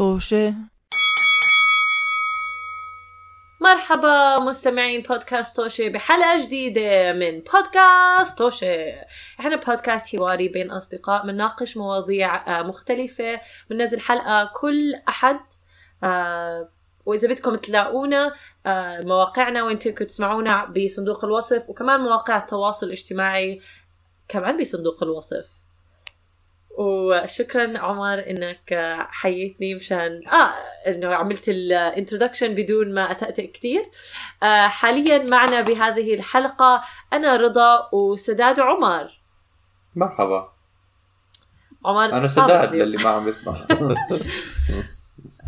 طوشة. 0.00 0.54
مرحبا 3.60 4.38
مستمعين 4.38 5.02
بودكاست 5.02 5.56
توشي 5.56 5.88
بحلقة 5.88 6.46
جديدة 6.46 7.12
من 7.12 7.40
بودكاست 7.40 8.38
توشي 8.38 8.90
إحنا 9.40 9.56
بودكاست 9.56 10.16
حواري 10.16 10.48
بين 10.48 10.70
أصدقاء 10.70 11.26
بنناقش 11.26 11.76
مواضيع 11.76 12.60
آه، 12.60 12.62
مختلفة. 12.62 13.40
بننزل 13.70 14.00
حلقة 14.00 14.50
كل 14.56 14.94
أحد. 15.08 15.40
آه، 16.04 16.70
وإذا 17.06 17.28
بدكم 17.28 17.54
تلاقونا 17.54 18.34
آه، 18.66 19.00
مواقعنا 19.00 19.64
وين 19.64 19.78
تمكن 19.78 20.06
تسمعونا 20.06 20.64
بصندوق 20.64 21.24
الوصف 21.24 21.70
وكمان 21.70 22.00
مواقع 22.00 22.36
التواصل 22.36 22.86
الاجتماعي 22.86 23.60
كمان 24.28 24.60
بصندوق 24.60 25.02
الوصف. 25.02 25.59
وشكرا 26.80 27.78
عمر 27.78 28.18
إنك 28.30 28.74
حييتني 29.10 29.74
مشان 29.74 30.28
آه 30.28 30.54
إنه 30.86 31.14
عملت 31.14 31.48
الانترودكشن 31.48 32.54
بدون 32.54 32.94
ما 32.94 33.10
اتأتئ 33.10 33.46
كثير 33.52 33.82
آه 34.42 34.68
حاليا 34.68 35.26
معنا 35.30 35.60
بهذه 35.60 36.14
الحلقة 36.14 36.82
أنا 37.12 37.36
رضا 37.36 37.88
وسداد 37.92 38.60
عمر. 38.60 39.20
مرحبا. 39.96 40.52
عمر 41.84 42.04
أنا 42.04 42.26
سداد. 42.26 42.74
للي 42.74 43.04
ما 43.04 43.10
عم 43.10 43.24
بيسمع 43.24 43.54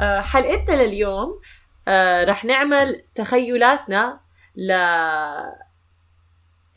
آه 0.01 0.21
حلقتنا 0.21 0.83
لليوم 0.83 1.41
آه 1.88 2.24
رح 2.24 2.45
نعمل 2.45 3.05
تخيلاتنا 3.15 4.21
ل 4.57 4.73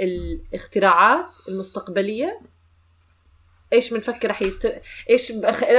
الاختراعات 0.02 1.25
المستقبلية. 1.49 2.39
إيش 3.73 3.93
بنفكر 3.93 4.29
رح 4.29 4.41
يت... 4.41 4.81
إيش 5.09 5.31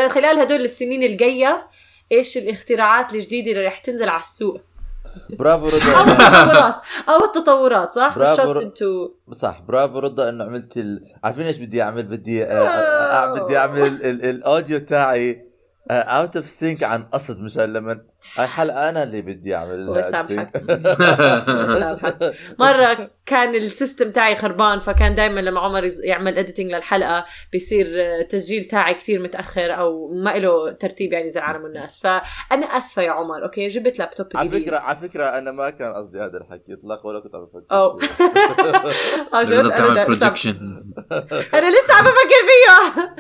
خلال 0.08 0.38
هدول 0.38 0.60
السنين 0.60 1.02
الجاية 1.02 1.66
إيش 2.12 2.36
الاختراعات 2.36 3.14
الجديدة 3.14 3.50
اللي 3.50 3.66
رح 3.66 3.78
تنزل 3.78 4.08
على 4.08 4.20
السوق؟ 4.20 4.60
برافو 5.30 5.68
أو 5.68 5.70
رضا 5.70 5.78
التطورات. 5.78 6.74
أو 7.08 7.24
التطورات 7.24 7.92
صح؟ 7.92 8.14
برافو 8.18 8.52
ر- 8.52 8.62
انتو 8.62 9.10
صح 9.32 9.60
برافو 9.68 9.98
رضا 9.98 10.28
إنه 10.28 10.44
عملت 10.44 10.76
ال... 10.76 11.04
عارفين 11.24 11.46
إيش 11.46 11.56
بدي 11.58 11.82
أعمل؟ 11.82 12.02
بدي 12.02 12.44
آه، 12.44 12.46
آه، 12.48 13.38
آه، 13.38 13.44
بدي 13.44 13.56
أعمل 13.58 13.82
ال- 13.82 14.24
ال 14.28 14.37
audio 14.37 14.78
تاعي. 14.78 15.45
out 15.90 16.36
of 16.36 16.46
sync 16.46 16.82
عن 16.84 17.02
قصد 17.02 17.40
مشان 17.40 17.72
لما 17.72 18.00
هاي 18.36 18.46
حلقه 18.46 18.88
أنا 18.88 19.02
اللي 19.02 19.22
بدي 19.22 19.54
أعمل 19.54 19.74
الله 19.74 19.98
يسامحك. 19.98 20.56
ال 20.56 20.86
sync. 20.86 22.34
مرة 22.58 23.10
كان 23.26 23.54
ال 23.54 23.62
system 23.62 24.10
تاعي 24.10 24.36
خربان 24.36 24.78
فكان 24.78 25.14
دائما 25.14 25.40
لما 25.40 25.60
عمر 25.60 25.90
يعمل 26.04 26.38
editing 26.38 26.66
للحلقة 26.72 27.24
بيصير 27.52 27.86
آه، 27.96 28.22
تسجيل 28.22 28.64
تاعي 28.64 28.94
كثير 28.94 29.22
متأخر 29.22 29.78
أو 29.78 30.08
ما 30.14 30.30
له 30.38 30.72
ترتيب 30.72 31.12
يعني 31.12 31.30
زي 31.30 31.40
عالم 31.40 31.66
الناس 31.66 32.00
فأنا 32.00 32.66
آسفة 32.66 33.02
يا 33.02 33.10
عمر 33.10 33.44
okay 33.44 33.68
جبت 33.68 33.98
لابتوب 33.98 34.26
على 34.34 34.48
فكرة 34.48 34.78
على 34.78 34.96
فكرة 34.98 35.24
أنا 35.24 35.50
ما 35.52 35.70
كان 35.70 35.92
قصدي 35.92 36.18
هذا 36.20 36.36
الحكي 36.38 36.72
اطلاق 36.72 37.06
ولا 37.06 37.20
كنت 37.20 37.34
عم 37.34 37.44
بفكر 37.44 37.64
أو. 37.76 37.98
فيه. 37.98 38.06
آه، 40.00 40.04
projection 40.04 40.56
أنا 41.54 41.70
لسه 41.70 41.94
عم 41.94 42.04
بفكر 42.04 42.42
فيها 42.48 43.14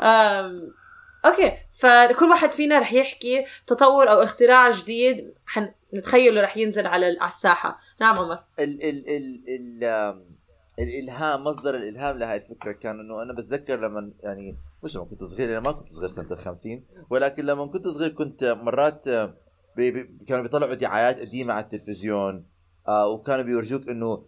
أم، 0.00 0.79
okay 1.24 1.52
فكل 1.80 2.30
واحد 2.30 2.52
فينا 2.52 2.78
رح 2.78 2.92
يحكي 2.92 3.44
تطور 3.66 4.10
أو 4.10 4.22
اختراع 4.22 4.70
جديد 4.70 5.34
حنتخيله 5.46 6.42
رح 6.42 6.56
ينزل 6.56 6.86
على 6.86 7.24
الساحة. 7.24 7.78
نعم 8.00 8.18
عمر. 8.18 8.38
ال 8.58 8.82
ال 8.84 9.08
ال 9.08 9.44
ال 9.48 10.30
الإلهام 10.78 11.44
مصدر 11.44 11.74
الإلهام 11.74 12.18
لهي 12.18 12.36
الفكرة 12.36 12.72
كان 12.72 13.00
إنه 13.00 13.22
أنا 13.22 13.32
بتذكر 13.32 13.80
لما 13.80 14.12
يعني 14.20 14.56
مش 14.84 14.96
لما 14.96 15.04
كنت 15.04 15.24
صغير 15.24 15.48
أنا 15.48 15.60
ما 15.60 15.72
كنت 15.72 15.88
صغير 15.88 16.08
سنة 16.08 16.32
ال 16.32 16.38
50 16.38 16.84
ولكن 17.10 17.44
لما 17.44 17.66
كنت 17.66 17.88
صغير 17.88 18.10
كنت 18.10 18.44
مرات 18.44 19.08
بي 19.76 19.90
بي 19.90 20.10
كانوا 20.28 20.42
بيطلعوا 20.42 20.74
دعايات 20.74 21.20
قديمة 21.20 21.54
على 21.54 21.64
التلفزيون 21.64 22.46
آه 22.88 23.08
وكانوا 23.08 23.44
بيورجوك 23.44 23.88
إنه 23.88 24.24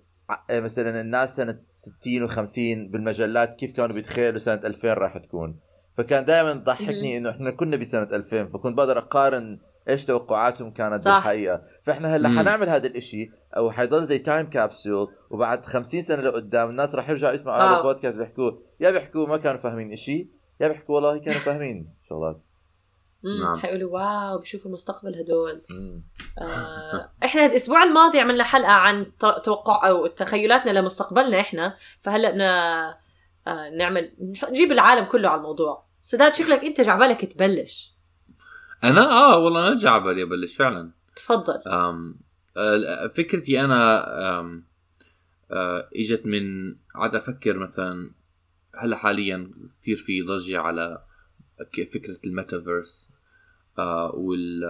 آه، 0.50 0.61
مثلا 0.61 1.00
الناس 1.00 1.37
سنة 1.37 1.59
60 1.75 2.28
و50 2.28 2.91
بالمجلات 2.93 3.56
كيف 3.56 3.72
كانوا 3.72 3.94
بيتخيلوا 3.94 4.38
سنة 4.38 4.61
2000 4.65 4.94
راح 4.94 5.19
تكون. 5.19 5.61
فكان 5.97 6.25
دائما 6.25 6.53
تضحكني 6.53 7.17
إنه 7.17 7.31
إحنا 7.31 7.51
كنا 7.51 7.77
بسنة 7.77 8.03
2000 8.03 8.45
فكنت 8.45 8.77
بقدر 8.77 8.99
أقارن 8.99 9.59
إيش 9.89 10.05
توقعاتهم 10.05 10.71
كانت 10.71 11.05
صح. 11.05 11.15
بالحقيقة 11.15 11.63
فإحنا 11.83 12.17
هلأ 12.17 12.29
مم. 12.29 12.39
حنعمل 12.39 12.69
هذا 12.69 12.87
الإشي 12.87 13.31
أو 13.57 13.71
حيضل 13.71 14.05
زي 14.05 14.19
time 14.19 14.50
capsule 14.50 15.09
وبعد 15.31 15.65
50 15.67 16.03
سنة 16.03 16.23
لقدام 16.23 16.69
الناس 16.71 16.95
راح 16.95 17.11
يرجعوا 17.11 17.33
يسمعوا 17.33 17.63
هذا 17.63 17.71
wow. 17.71 17.77
البودكاست 17.79 18.19
بيحكوا 18.19 18.53
يا 18.81 18.91
بيحكوا 18.91 19.27
ما 19.27 19.37
كانوا 19.37 19.61
فاهمين 19.61 19.93
إشي 19.93 20.29
يا 20.61 20.69
بيحكوا 20.69 20.95
والله 20.95 21.19
كانوا 21.19 21.41
فاهمين 21.41 21.95
شغلات 22.09 22.41
نعم. 23.41 23.59
حيقولوا 23.59 23.93
wow 23.93 24.39
بشوفوا 24.39 24.67
المستقبل 24.71 25.15
هدول. 25.15 25.63
آه، 26.39 27.11
إحنا 27.25 27.47
الأسبوع 27.47 27.83
الماضي 27.83 28.21
عملنا 28.21 28.45
حلقة 28.45 28.73
عن 28.73 29.07
توقع 29.45 29.89
أو 29.89 30.07
تخيلاتنا 30.07 30.71
لمستقبلنا 30.71 31.41
إحنا 31.41 31.77
فهلأ 32.01 32.31
بدنا 32.31 33.02
آه، 33.47 33.71
نعمل 33.71 34.13
نجيب 34.51 34.73
العالم 34.73 35.05
كله 35.05 35.29
على 35.29 35.39
الموضوع. 35.39 35.85
سداد 36.01 36.35
شكلك 36.35 36.65
انت 36.65 36.81
جاي 36.81 36.95
عبالك 36.95 37.25
تبلش. 37.25 37.93
أنا؟ 38.85 39.11
آه 39.11 39.39
والله 39.39 39.69
أنا 39.69 39.77
جا 39.77 39.91
على 39.91 40.03
بالي 40.05 40.23
ابلش 40.23 40.57
فعلا. 40.57 40.91
تفضل. 41.17 41.63
أم 41.67 42.21
فكرتي 43.15 43.61
أنا 43.61 44.41
أم 44.41 44.65
آه، 45.51 45.89
إجت 45.97 46.27
من 46.27 46.75
قعدت 46.95 47.15
أفكر 47.15 47.59
مثلا 47.59 48.11
هلأ 48.79 48.97
حاليا 48.97 49.51
كثير 49.81 49.97
في 49.97 50.23
ضجة 50.23 50.61
على 50.61 51.03
فكرة 51.93 52.19
الميتافيرس 52.25 53.09
آه، 53.79 54.11
وال 54.15 54.65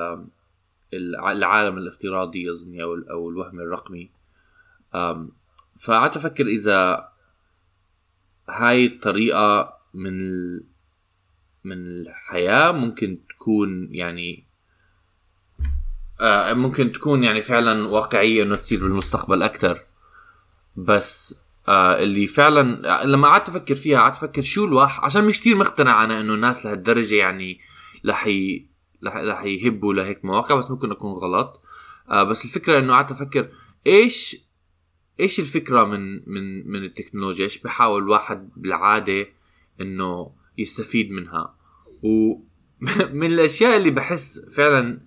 العالم 1.28 1.78
الافتراضي 1.78 2.50
اظني 2.50 2.82
أو 2.82 2.94
ال- 2.94 3.08
أو 3.08 3.30
الوهم 3.30 3.60
الرقمي. 3.60 4.10
فقعدت 5.80 6.16
أفكر 6.16 6.46
إذا 6.46 7.11
هاي 8.52 8.86
الطريقة 8.86 9.78
من 9.94 10.20
ال... 10.20 10.64
من 11.64 11.76
الحياة 11.86 12.72
ممكن 12.72 13.18
تكون 13.28 13.88
يعني 13.90 14.44
آه، 16.20 16.52
ممكن 16.52 16.92
تكون 16.92 17.24
يعني 17.24 17.40
فعلا 17.40 17.88
واقعية 17.88 18.42
إنه 18.42 18.56
تصير 18.56 18.80
بالمستقبل 18.80 19.42
أكثر 19.42 19.80
بس 20.76 21.34
آه 21.68 21.98
اللي 22.02 22.26
فعلا 22.26 23.04
لما 23.04 23.28
قعدت 23.28 23.48
أفكر 23.48 23.74
فيها 23.74 23.98
قعدت 23.98 24.16
أفكر 24.16 24.42
شو 24.42 24.64
الواحد 24.64 25.04
عشان 25.04 25.24
مش 25.24 25.40
كثير 25.40 25.56
مقتنع 25.56 26.04
أنا 26.04 26.20
إنه 26.20 26.34
الناس 26.34 26.66
لهالدرجة 26.66 27.14
يعني 27.14 27.60
رح 28.06 28.26
ي... 28.26 28.66
رح 29.04 29.44
يهبوا 29.44 29.94
لهيك 29.94 30.24
مواقع 30.24 30.54
بس 30.54 30.70
ممكن 30.70 30.90
أكون 30.90 31.12
غلط. 31.12 31.60
آه 32.10 32.22
بس 32.22 32.44
الفكرة 32.44 32.78
إنه 32.78 32.92
قعدت 32.92 33.10
أفكر 33.10 33.48
إيش 33.86 34.36
إيش 35.20 35.40
الفكرة 35.40 35.84
من 35.84 36.14
من 36.14 36.70
من 36.70 36.84
التكنولوجيا؟ 36.84 37.44
إيش 37.44 37.58
بحاول 37.58 38.02
الواحد 38.02 38.48
بالعادة 38.56 39.26
إنه 39.80 40.30
يستفيد 40.58 41.10
منها؟ 41.10 41.54
ومن 42.02 43.32
الأشياء 43.32 43.76
اللي 43.76 43.90
بحس 43.90 44.40
فعلا 44.56 45.00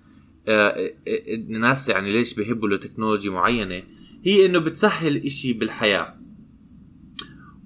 آه، 0.48 0.70
آه، 0.70 0.92
الناس 1.34 1.90
يعني 1.90 2.12
ليش 2.12 2.34
بيحبوا 2.34 2.70
لتكنولوجيا 2.70 3.32
معينة؟ 3.32 3.84
هي 4.24 4.46
إنه 4.46 4.60
بتسهل 4.60 5.18
إشي 5.26 5.54
بالحياة. 5.54 6.16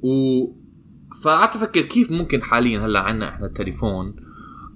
و 0.02 0.46
فقعدت 1.24 1.56
أفكر 1.56 1.82
كيف 1.82 2.12
ممكن 2.12 2.44
حاليا 2.44 2.80
هلأ 2.80 3.00
عندنا 3.00 3.30
إحنا 3.30 3.46
التليفون 3.46 4.16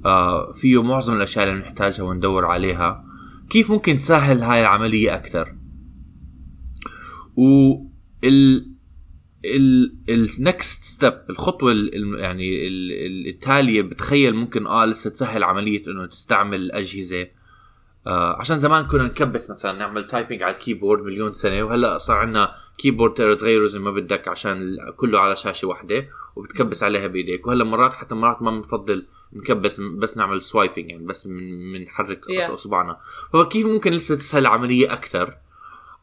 آه 0.05 0.51
فيه 0.51 0.83
معظم 0.83 1.13
الأشياء 1.13 1.49
اللي 1.49 1.61
بنحتاجها 1.61 2.03
وندور 2.03 2.45
عليها. 2.45 3.05
كيف 3.49 3.71
ممكن 3.71 3.97
تسهل 3.97 4.41
هاي 4.41 4.61
العملية 4.61 5.15
أكثر 5.15 5.62
و 7.37 7.73
ال 8.23 8.73
ال 9.45 9.95
ال 10.09 10.24
next 10.24 10.83
step 10.83 11.13
الخطوة 11.29 11.71
ال 11.71 11.95
ال- 11.95 12.19
يعني 12.19 12.67
ال 12.67 12.91
ال 12.91 13.27
التالية 13.27 13.81
بتخيل 13.81 14.35
ممكن 14.35 14.67
آه 14.67 14.85
لسه 14.85 15.09
تسهل 15.09 15.43
عملية 15.43 15.87
إنه 15.87 16.05
تستعمل 16.05 16.71
أجهزة. 16.71 17.27
آه 18.07 18.39
عشان 18.39 18.57
زمان 18.59 18.85
كنا 18.87 19.03
نكبس 19.03 19.49
مثلا 19.51 19.71
نعمل 19.79 20.07
typing 20.07 20.43
على 20.43 20.53
ال 20.53 20.59
keyboard 20.59 21.03
مليون 21.03 21.31
سنة 21.31 21.63
وهلأ 21.63 21.97
صار 21.97 22.17
عندنا 22.17 22.51
keyboard 22.77 23.13
تقدر 23.13 23.35
تغيره 23.35 23.65
زي 23.65 23.79
ما 23.79 23.91
بدك 23.91 24.27
عشان 24.27 24.77
كله 24.97 25.19
على 25.19 25.35
شاشة 25.35 25.67
واحدة 25.67 26.05
وبتكبس 26.35 26.83
عليها 26.83 27.07
بإيديك. 27.07 27.47
وهلأ 27.47 27.63
مرات 27.63 27.93
حتى 27.93 28.15
مرات 28.15 28.41
ما 28.41 28.51
بنفضل 28.51 29.05
نكبس 29.33 29.79
بس 29.81 30.17
نعمل 30.17 30.41
swiping 30.41 30.89
يعني 30.89 31.05
بس 31.05 31.27
من 31.27 31.73
بنحرك 31.73 32.25
Yeah. 32.25 32.49
أصبعنا. 32.51 32.97
فهو 33.33 33.47
كيف 33.47 33.65
ممكن 33.65 33.91
لسه 33.91 34.15
تسهل 34.15 34.41
العملية 34.41 34.93
أكثر 34.93 35.37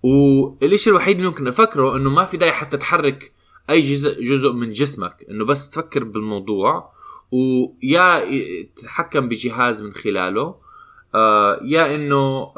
والشيء 0.03 0.93
الوحيد 0.93 1.17
اللي 1.17 1.29
ممكن 1.29 1.47
أفكره 1.49 1.97
إنه 1.97 2.11
ما 2.11 2.25
في 2.25 2.37
داعي 2.37 2.53
حتى 2.53 2.77
تحرك 2.77 3.33
أي 3.71 3.81
جزء 3.81 4.23
جزء 4.23 4.53
من 4.53 4.71
جسمك 4.73 5.27
إنه 5.31 5.45
بس 5.45 5.71
تفكر 5.71 6.05
بالموضوع 6.05 6.93
ويا 7.33 8.25
تتحكم 8.77 9.29
بجهاز 9.29 9.83
من 9.83 9.93
خلاله 9.93 10.55
آه 11.15 11.61
يا 11.65 11.95
إنه 11.95 12.53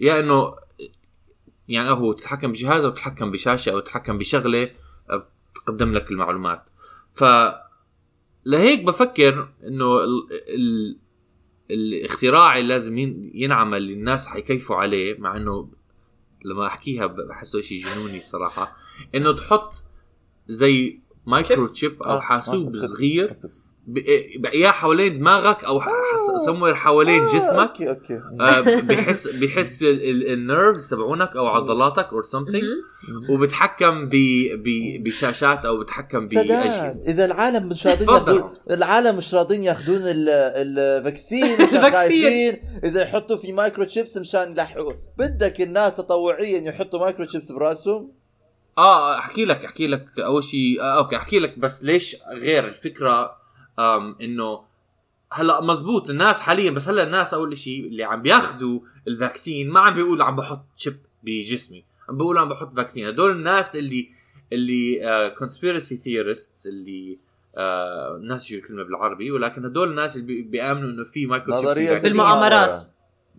يا 0.00 0.20
إنه 0.20 0.54
يعني 1.68 1.90
هو 1.90 2.12
تتحكم 2.12 2.52
بجهاز 2.52 2.84
أو 2.84 2.90
تتحكم 2.90 3.30
بشاشة 3.30 3.72
أو 3.72 3.80
تتحكم 3.80 4.18
بشغلة 4.18 4.70
آه، 5.10 5.26
تقدم 5.54 5.92
لك 5.92 6.10
المعلومات. 6.10 6.62
ف 7.14 7.24
لهيك 8.46 8.82
بفكر 8.84 9.48
إنه 9.66 9.98
ال... 10.04 10.28
ال... 10.54 10.98
الاختراع 11.70 12.58
اللي 12.58 12.68
لازم 12.68 12.98
ين- 12.98 13.30
ينعمل 13.34 13.82
للناس 13.82 14.26
حيكيفوا 14.26 14.76
عليه 14.76 15.18
مع 15.18 15.36
إنه 15.36 15.68
لما 16.44 16.66
أحكيها 16.66 17.06
بحسه 17.06 17.60
شيء 17.60 17.78
جنوني 17.78 18.16
الصراحه 18.16 18.76
إنه 19.14 19.32
تحط 19.32 19.74
زي 20.48 21.00
microchip 21.26 22.02
أو 22.02 22.16
آه، 22.16 22.20
حاسوب 22.20 22.70
صغير 22.70 23.32
ب- 23.86 24.46
يا 24.54 24.70
حوالين 24.70 25.18
دماغك 25.18 25.64
أو 25.64 25.80
سموير 26.46 26.74
حوالين 26.74 27.24
آه، 27.24 27.34
جسمك. 27.34 27.68
okay 27.68 27.88
okay. 27.90 28.20
آه، 28.40 28.60
بحس 28.80 29.26
بحس 29.26 29.82
ال 29.82 29.97
nerves 29.97 30.88
تبعونك 30.90 31.36
أو 31.36 31.46
عضلاتك 31.46 32.08
or 32.12 32.22
something. 32.22 32.64
وبتحكم 33.30 34.08
بشاشات 35.04 35.64
أو 35.64 35.80
بتحكم 35.80 36.26
بأجهزة. 36.28 37.00
إذا 37.08 37.24
العالم 37.24 37.68
مش 37.68 37.86
راضين. 37.86 38.08
ياخذون 38.08 38.50
العالم 38.70 39.16
مش 39.16 39.34
راضين 39.34 39.62
ياخذون 39.62 40.00
ال- 40.02 40.28
ال 40.28 40.44
vaccine 40.44 41.54
مشان 41.54 41.62
ال 41.64 41.67
vaccine. 41.67 41.92
خايفين 41.92 42.60
إذا 42.84 43.02
يحطوا 43.02 43.36
في 43.36 43.52
microchips 43.52 44.16
مشان 44.16 44.50
يلحقوا 44.52 44.92
بدك 45.18 45.60
الناس 45.60 45.96
تطوعيا 45.96 46.58
يحطوا 46.68 47.00
microchips 47.00 47.52
برأسهم؟ 47.52 48.12
آه 48.78 49.18
أحكي 49.18 49.44
لك 49.44 49.64
أحكي 49.64 49.86
لك 49.86 50.06
أول 50.18 50.44
شيء 50.44 50.80
آه 50.80 50.98
okay 50.98 51.16
أحكي 51.16 51.38
لك 51.38 51.58
بس 51.58 51.84
ليش 51.84 52.16
غير 52.40 52.64
الفكرة 52.66 53.43
إنه 54.20 54.60
هلأ 55.32 55.60
مزبوط 55.60 56.10
الناس 56.10 56.40
حاليا 56.40 56.70
بس 56.70 56.88
هلأ 56.88 57.02
الناس 57.02 57.34
أول 57.34 57.56
شيء 57.58 57.86
اللي 57.86 58.04
عم 58.04 58.22
بياخذوا 58.22 58.80
ال 59.08 59.16
vaccine 59.16 59.70
ما 59.70 59.80
عم 59.80 59.94
بيقولوا 59.94 60.24
عم 60.24 60.36
بحط 60.36 60.64
chip 60.76 60.96
بجسمي 61.22 61.84
عم 62.08 62.16
بيقولوا 62.16 62.40
عم 62.40 62.48
بحط 62.48 62.74
vaccine 62.76 63.06
هدول 63.08 63.30
الناس 63.30 63.76
اللي 63.76 64.08
اللي 64.52 65.00
conspiracy 65.38 65.96
theorist 65.96 66.66
اللي 66.66 67.18
آه 67.56 68.20
ناس 68.22 68.44
شو 68.44 68.54
الكلمة 68.54 68.82
بالعربي 68.82 69.30
ولكن 69.30 69.64
هدول 69.64 69.90
الناس 69.90 70.16
اللي 70.16 70.26
بي- 70.26 70.42
بيآمنوا 70.42 70.90
إنه 70.90 71.04
في 71.04 71.26
microchip 71.26 71.66
نظرية. 71.68 71.90
بالمؤامرات. 72.18 72.82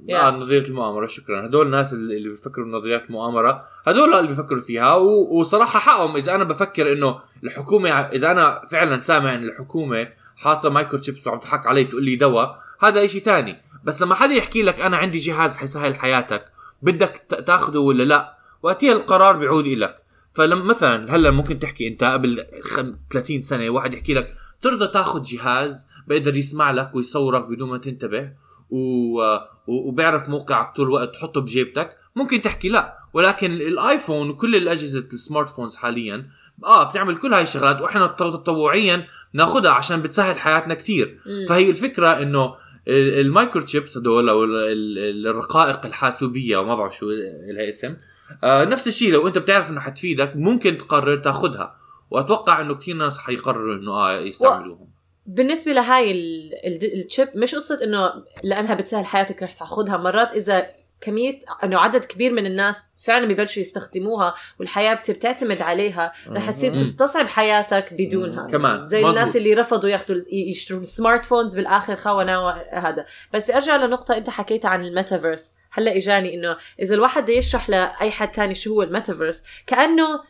آه 0.09 0.31
نظرية 0.31 0.63
المؤامرة 0.63 1.05
شكرا 1.05 1.45
هدول 1.45 1.65
الناس 1.65 1.93
اللي 1.93 2.17
اللي 2.17 2.29
بيفكروا 2.29 2.65
بنظريات 2.65 3.05
المؤامره 3.05 3.63
هدول 3.85 4.13
اللي 4.13 4.27
بيفكروا 4.27 4.61
فيها 4.61 4.93
و... 4.95 5.39
وصراحة 5.39 5.79
حقهم 5.79 6.15
إذا 6.15 6.35
أنا 6.35 6.43
بفكر 6.43 6.91
إنه 6.93 7.19
الحكومة 7.43 7.89
إذا 7.89 8.31
أنا 8.31 8.61
فعلا 8.71 8.99
سامع 8.99 9.35
إن 9.35 9.43
الحكومة 9.43 10.07
حاطه 10.35 10.69
microchips 10.69 11.27
وعم 11.27 11.39
تضحك 11.39 11.67
علي 11.67 11.83
تقول 11.83 12.03
لي 12.05 12.15
دواء 12.15 12.59
هذا 12.81 13.05
إشي 13.05 13.19
تاني. 13.19 13.61
بس 13.83 14.01
لما 14.01 14.15
حدا 14.15 14.33
يحكي 14.33 14.63
لك 14.63 14.79
أنا 14.81 14.97
عندي 14.97 15.17
جهاز 15.17 15.55
حيسهل 15.55 15.95
حياتك 15.95 16.45
بدك 16.81 17.25
تاخده 17.47 17.79
ولا 17.79 18.03
لا؟ 18.03 18.37
وقتها 18.63 18.91
القرار 18.91 19.37
بيعود 19.37 19.65
إلك. 19.67 19.97
فلما 20.33 20.63
مثلا 20.63 21.15
هلأ 21.15 21.31
ممكن 21.31 21.59
تحكي 21.59 21.87
أنت 21.87 22.03
قبل 22.03 22.45
خم- 22.63 22.95
30 23.11 23.41
سنة 23.41 23.69
واحد 23.69 23.93
يحكي 23.93 24.13
لك 24.13 24.33
ترضى 24.61 24.87
تأخذ 24.87 25.21
جهاز 25.21 25.85
بيقدر 26.07 26.37
يسمع 26.37 26.71
لك 26.71 26.95
ويصورك 26.95 27.45
بدون 27.45 27.69
ما 27.69 27.77
تنتبه 27.77 28.31
و... 28.69 29.21
وبيعرف 29.67 30.29
موقعك 30.29 30.75
طول 30.75 30.85
الوقت 30.87 31.13
تحطه 31.15 31.41
بجيبتك. 31.41 31.97
ممكن 32.15 32.41
تحكي 32.41 32.69
لا. 32.69 32.97
ولكن 33.13 33.51
الآيفون 33.51 34.29
وكل 34.29 34.55
الأجهزة 34.55 35.07
السمارت 35.13 35.49
فونز 35.49 35.75
حاليا 35.75 36.27
آه 36.65 36.83
بتعمل 36.83 37.17
كل 37.17 37.33
هاي 37.33 37.43
الشغلات. 37.43 37.81
وإحنا 37.81 38.07
تط- 38.07 38.33
تطوعيا 38.33 39.07
ناخذها 39.35 39.71
عشان 39.71 40.01
بتسهل 40.01 40.39
حياتنا 40.39 40.73
كثير. 40.73 41.19
فهي 41.49 41.69
الفكرة 41.69 42.21
إنه 42.21 42.45
ال- 42.87 43.19
ال 43.25 43.61
microchips 43.61 43.97
هدول 43.97 44.29
أو 44.29 44.43
ال- 44.43 44.55
ال- 44.57 45.27
الرقائق 45.27 45.85
الحاسوبية 45.85 46.57
وما 46.57 46.75
بعرف 46.75 46.97
شو 46.97 47.09
لها 47.55 47.69
اسم 47.69 47.95
آه 48.43 48.63
نفس 48.65 48.87
الشيء 48.87 49.11
لو 49.13 49.27
أنت 49.27 49.37
بتعرف 49.37 49.69
إنه 49.69 49.79
حتفيدك 49.79 50.31
ممكن 50.35 50.77
تقرر 50.77 51.15
تاخذها 51.17 51.75
وأتوقع 52.11 52.61
إنه 52.61 52.75
كثير 52.75 52.95
ناس 52.95 53.17
حيقرروا 53.17 53.75
إنه 53.75 53.91
آه 53.91 54.19
يستعملوهم. 54.19 54.87
بالنسبة 55.25 55.71
لهاي 55.71 56.11
ال- 56.11 56.51
ال- 56.67 57.05
ال 57.05 57.10
chip 57.10 57.27
مش 57.35 57.55
قصة 57.55 57.79
إنه 57.83 58.09
لأنها 58.43 58.73
بتسهل 58.73 59.05
حياتك 59.05 59.43
رح 59.43 59.53
تاخذها 59.53 59.97
مرات 59.97 60.31
إذا 60.33 60.67
كمية 61.01 61.39
إنه 61.63 61.79
عدد 61.79 62.05
كبير 62.05 62.33
من 62.33 62.45
الناس 62.45 62.83
فعلا 63.05 63.27
ببلشوا 63.27 63.61
يستخدموها 63.61 64.35
والحياة 64.59 64.93
بتصير 64.93 65.15
تعتمد 65.15 65.61
عليها. 65.61 66.13
رح 66.27 66.51
تصير. 66.51 66.71
تستصعب 66.71 67.27
حياتك 67.27 67.93
بدونها. 67.93 68.47
كمان. 68.47 68.83
زي 68.83 68.97
مزبوط. 68.97 69.17
الناس 69.17 69.35
اللي 69.35 69.53
رفضوا 69.53 69.89
ياخذوا 69.89 70.21
يشتروا 70.31 70.81
ال 70.81 71.25
smartphones 71.25 71.55
بالاخر 71.55 71.95
خونه 71.95 72.49
هذا. 72.51 73.05
بس 73.33 73.49
أرجع 73.49 73.75
لنقطة 73.75 74.17
أنت 74.17 74.29
حكيتها 74.29 74.69
عن 74.69 74.85
الميتافيرس. 74.85 75.53
هلأ 75.71 75.97
إجاني 75.97 76.33
إنه 76.35 76.57
إذا 76.79 76.95
الواحد 76.95 77.23
بده 77.23 77.33
يشرح 77.33 77.69
لأي 77.69 78.11
حد 78.11 78.31
تاني 78.31 78.55
شو 78.55 78.73
هو 78.73 78.81
الميتافيرس 78.81 79.43
كأنه 79.67 80.23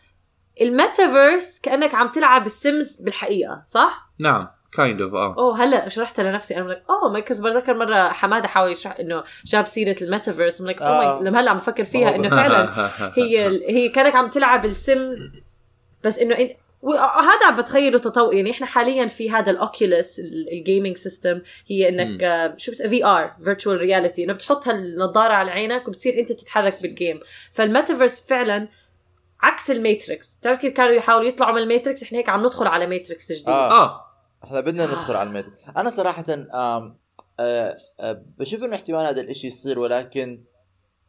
الميتافيرس 0.62 1.60
كأنك 1.60 1.96
عم 1.96 2.12
تلعب 2.12 2.46
السيمز 2.46 3.02
بالحقيقة 3.02 3.64
صح؟ 3.68 4.10
نعم. 4.20 4.48
kind 4.78 5.02
of 5.02 5.14
آه. 5.16 5.36
أوه 5.38 5.64
هلا 5.64 5.90
شرحتها 5.90 6.32
لنفسي. 6.32 6.58
أنا 6.58 6.70
لك 6.70 6.84
أوه 6.90 7.12
because 7.12 7.40
بتذكر 7.40 7.74
مرة 7.74 8.10
حمادة 8.10 8.48
حاول 8.48 8.72
يشرح 8.72 9.00
إنه 9.00 9.24
جاب 9.46 9.66
سيرة 9.66 9.96
الميتافيرس. 10.02 10.62
لك 10.62 10.82
آه. 10.82 10.86
اوه 11.16 11.24
لما 11.24 11.42
هلا 11.42 11.52
عم 11.52 11.58
بفكر 11.58 11.84
فيها 11.84 12.16
إنه 12.16 12.30
فعلا 12.30 12.90
هي 13.18 13.48
هي 13.70 13.90
كانك 13.90 14.16
عم 14.16 14.30
تلعب 14.30 14.66
السيمز 14.66 15.30
بس 16.04 16.20
إنه 16.20 16.36
إن... 16.36 16.50
و- 16.82 16.94
هذا 16.94 17.46
عم 17.46 17.56
بتخيله 17.56 18.00
تطور. 18.00 18.34
يعني 18.34 18.52
إحنا 18.52 18.66
حاليا 18.68 19.08
في 19.08 19.32
هذا 19.32 19.52
ال 19.52 19.62
Oculus 19.62 20.20
ال 20.52 20.58
gaming 20.58 20.98
system 20.98 21.42
هي 21.68 21.90
إنك 21.90 22.24
آه، 22.24 22.54
شو 22.58 22.72
بس 22.72 22.82
VR 22.82 23.36
virtual 23.44 23.78
reality 23.78 24.24
إنه 24.24 24.34
بتحط 24.34 24.68
هالنظارة 24.68 25.34
على 25.34 25.52
عينك 25.52 25.88
وبتصير 25.88 26.20
أنت 26.20 26.32
تتحرك 26.32 26.82
بال 26.82 26.94
game 26.94 27.20
فالميتافيرس 27.52 28.28
فعلا 28.28 28.68
عكس 29.42 29.72
الماتريكس. 29.72 30.38
بتعرف 30.38 30.60
كيف 30.60 30.74
كانوا 30.74 30.92
يحاولوا 30.94 31.28
يطلعوا 31.28 31.52
من 31.56 31.62
الماتريكس؟ 31.62 32.04
إحنا 32.04 32.18
هيك 32.18 32.30
عم 32.30 32.40
ندخل 32.46 32.68
على 32.68 32.88
ماتريكس 32.88 33.32
جديد. 33.32 33.50
آه. 33.50 33.84
آه. 33.84 34.05
إحنا 34.46 34.60
بدنا 34.60 34.86
ندخل 34.86 35.16
على 35.16 35.28
الميت 35.30 35.46
أنا 35.78 35.90
صراحة 35.90 36.24
آم 36.34 36.98
آه 37.40 37.76
آه 38.00 38.24
بشوف 38.38 38.64
إنه 38.64 38.76
احتمال 38.76 39.00
هذا 39.06 39.22
الإشي 39.22 39.48
يصير 39.48 39.80
ولكن 39.80 40.44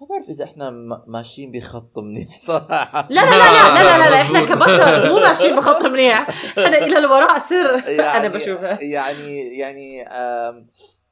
ما 0.00 0.06
بعرف 0.06 0.28
إذا 0.28 0.44
إحنا 0.44 0.70
ماشيين 1.06 1.52
بخط 1.52 1.98
منيح 1.98 2.38
صراحة. 2.48 3.08
لا 3.10 3.20
لا 3.20 3.30
لا 3.30 3.74
لا 3.74 3.82
لا 3.84 3.98
لا, 3.98 4.10
لا 4.10 4.20
إحنا 4.20 4.40
مزبوط. 4.42 4.58
كبشر 4.58 5.08
مو 5.12 5.20
ماشيين 5.20 5.56
بخط 5.56 5.86
منيح. 5.86 6.28
إحنا 6.58 6.78
إلى 6.78 6.98
الوراء 6.98 7.38
سر 7.38 7.88
يعني 7.88 8.26
أنا 8.26 8.28
بشوفها. 8.28 8.78
يعني 8.82 9.58
يعني 9.58 9.96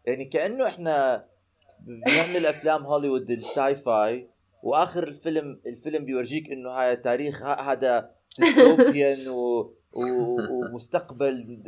يعني 0.06 0.24
كأنه 0.24 0.66
إحنا 0.66 1.24
بنعمل 1.80 2.46
أفلام 2.46 2.86
هوليوود 2.86 3.30
ال 3.30 3.74
sci-fi 3.74 4.30
وآخر 4.62 5.02
الفيلم 5.08 5.60
الفيلم 5.66 6.04
بيورجيك 6.04 6.50
إنه 6.52 6.70
هاي 6.70 6.96
تاريخ 6.96 7.42
ه- 7.42 7.60
هذا 7.72 8.10
dystopian 8.38 9.28
و- 9.28 9.74
ومستقبل 9.96 11.62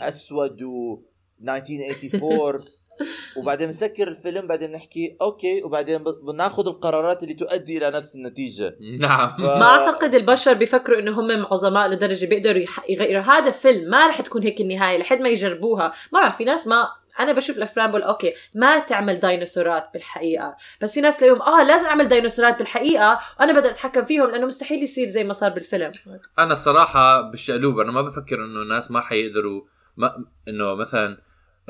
أسود 0.00 0.62
و 0.62 1.02
1984 1.42 2.64
وبعدين 3.36 3.66
بنسكر 3.66 4.08
الفيلم 4.08 4.46
بعدين 4.46 4.72
نحكي 4.72 5.16
okay. 5.22 5.62
وبعدين 5.62 6.04
بناخذ 6.26 6.66
القرارات 6.68 7.22
اللي 7.22 7.34
تؤدي 7.34 7.78
إلى 7.78 7.90
نفس 7.90 8.16
النتيجة. 8.16 8.76
نعم. 9.00 9.30
ف... 9.30 9.40
ما 9.40 9.62
أعتقد 9.64 10.14
البشر 10.14 10.52
بيفكروا 10.52 10.98
إنه 10.98 11.20
هم 11.20 11.46
عظماء 11.46 11.88
لدرجة 11.88 12.26
بيقدروا 12.26 12.58
يح- 12.62 12.90
يغيروا. 12.90 13.22
هذا 13.22 13.50
فيلم 13.50 13.90
ما 13.90 14.06
رح 14.06 14.20
تكون 14.20 14.42
هيك 14.42 14.60
النهاية 14.60 14.98
لحد 14.98 15.20
ما 15.20 15.28
يجربوها. 15.28 15.92
ما 16.12 16.20
بعرف 16.20 16.36
في 16.36 16.44
ناس 16.44 16.66
ما 16.66 16.88
أنا 17.20 17.32
بشوف 17.32 17.56
الأفلام 17.56 17.90
بقول 17.90 18.02
أوكي 18.02 18.34
ما 18.54 18.78
تعمل 18.78 19.14
ديناصورات 19.20 19.88
بالحقيقة. 19.92 20.56
بس 20.82 20.94
في 20.94 21.00
ناس 21.00 21.16
تلاقيهم 21.18 21.42
آه 21.42 21.62
لازم 21.62 21.86
أعمل 21.86 22.08
ديناصورات 22.08 22.58
بالحقيقة 22.58 23.20
وأنا 23.40 23.52
بقدر 23.52 23.70
أتحكم 23.70 24.04
فيهم 24.04 24.30
لأنه 24.30 24.46
مستحيل 24.46 24.82
يصير 24.82 25.08
زي 25.08 25.24
ما 25.24 25.32
صار 25.32 25.50
بالفيلم. 25.50 25.92
أنا 26.38 26.52
الصراحة 26.52 27.20
بالشقلوب 27.20 27.78
أنا 27.80 27.92
ما 27.92 28.02
بفكر 28.02 28.44
إنه 28.44 28.62
الناس 28.62 28.90
ما 28.90 29.00
حيقدروا 29.00 29.62
ما 29.96 30.24
إنه 30.48 30.74
مثلا 30.74 31.18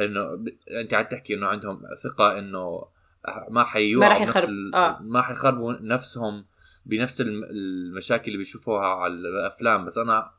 إنه 0.00 0.35
ب... 0.35 0.49
أنت 0.83 0.95
عم 0.95 1.05
تحكي 1.05 1.35
إنه 1.35 1.47
عندهم 1.47 1.83
ثقة 2.05 2.38
إنه 2.38 2.85
ما 3.50 3.65
حيوقعوا 3.65 4.12
ما 4.12 4.19
بنفس 4.19 4.37
يخرب- 4.37 4.49
ال... 4.49 4.75
آه. 4.75 4.99
ما 5.00 5.23
حيخربوا 5.23 5.73
نفسهم 5.81 6.47
بنفس 6.87 7.21
الم- 7.21 7.45
المشاكل 7.45 8.25
اللي 8.26 8.38
بيشوفوها 8.38 8.87
على 8.87 9.12
الأفلام. 9.12 9.85
بس 9.85 9.99
أنا 9.99 10.31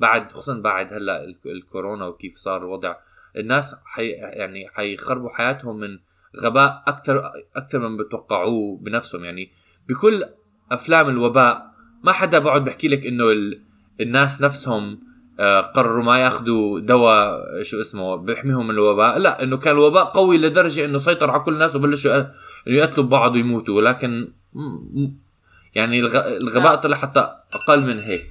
بعد 0.00 0.32
خصوصا 0.32 0.60
بعد 0.60 0.92
هلأ 0.92 1.24
ال- 1.24 1.36
الكورونا 1.46 2.06
وكيف 2.06 2.36
صار 2.36 2.56
الوضع 2.62 2.96
الناس 3.36 3.76
حي 3.84 4.08
يعني 4.10 4.68
حيخربوا 4.68 5.30
حياتهم 5.30 5.76
من 5.76 5.98
غباء 6.40 6.82
أكثر 6.86 7.32
أكثر 7.56 7.78
من 7.78 7.96
بتوقعوه 7.96 8.78
بنفسهم. 8.78 9.24
يعني 9.24 9.52
بكل 9.88 10.24
أفلام 10.72 11.08
الوباء 11.08 11.66
ما 12.04 12.12
حدا 12.12 12.38
بقعد 12.38 12.64
بحكي 12.64 12.88
لك 12.88 13.06
إنه 13.06 13.30
ال... 13.30 13.62
الناس 14.00 14.42
نفسهم 14.42 15.06
آه، 15.40 15.60
قرروا 15.60 16.04
ما 16.04 16.18
ياخذوا 16.18 16.80
دواء 16.80 17.42
شو 17.62 17.80
اسمه 17.80 18.16
بيحميهم 18.16 18.64
من 18.66 18.70
الوباء. 18.74 19.18
لا 19.18 19.42
إنه 19.42 19.56
كان 19.56 19.74
الوباء 19.74 20.04
قوي 20.04 20.38
لدرجة 20.38 20.84
إنه 20.84 20.98
سيطر 20.98 21.30
على 21.30 21.42
كل 21.42 21.52
الناس 21.52 21.76
وبلشوا 21.76 22.14
يق- 22.14 22.30
يقتلوا 22.66 23.06
ببعض 23.06 23.34
ويموتوا. 23.34 23.76
ولكن 23.76 24.32
يعني 25.74 26.00
الغ... 26.00 26.36
الغباء 26.36 26.72
آه. 26.72 26.76
طلع 26.76 26.96
حتى 26.96 27.20
أقل 27.52 27.82
من 27.82 28.00
هيك. 28.00 28.30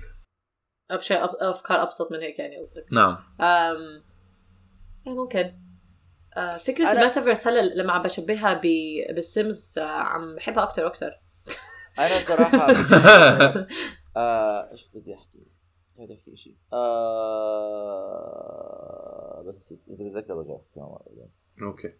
أفكار 0.91 1.81
أبسط 1.83 2.11
من 2.11 2.19
هيك 2.19 2.39
يعني 2.39 2.57
قصدك. 2.57 2.85
نعم. 2.91 3.17
أم... 3.41 4.03
إيه 5.07 5.13
ممكن 5.13 5.59
آه، 6.37 6.57
فكرة 6.57 6.85
أنا- 6.85 6.89
الميتافيرس 6.97 7.47
هلا 7.47 7.61
لما 7.61 7.93
عم 7.93 8.01
بشبهها 8.01 8.53
ب... 8.53 8.61
بالسيمز 9.15 9.75
آه، 9.79 9.81
عم 9.83 10.35
بحبها 10.35 10.63
أكثر 10.63 10.83
وأكثر 10.85 11.21
أنا 11.99 12.19
صراحة 12.27 12.71
آه، 14.17 14.71
إيش 14.71 14.89
بدي 14.93 15.15
أحكي؟ 15.15 15.45
بدي 15.99 16.13
أحكي 16.13 16.35
شيء 16.35 16.55
آه 18.05 19.43
بس 19.47 19.55
نسيت. 19.57 19.79
اذا 19.89 20.05
بتذكر 20.05 20.35
برجع 20.35 20.55
أحكي 20.55 20.79
معه 20.79 21.03
بعدين. 21.07 21.29
أوكي 21.61 21.93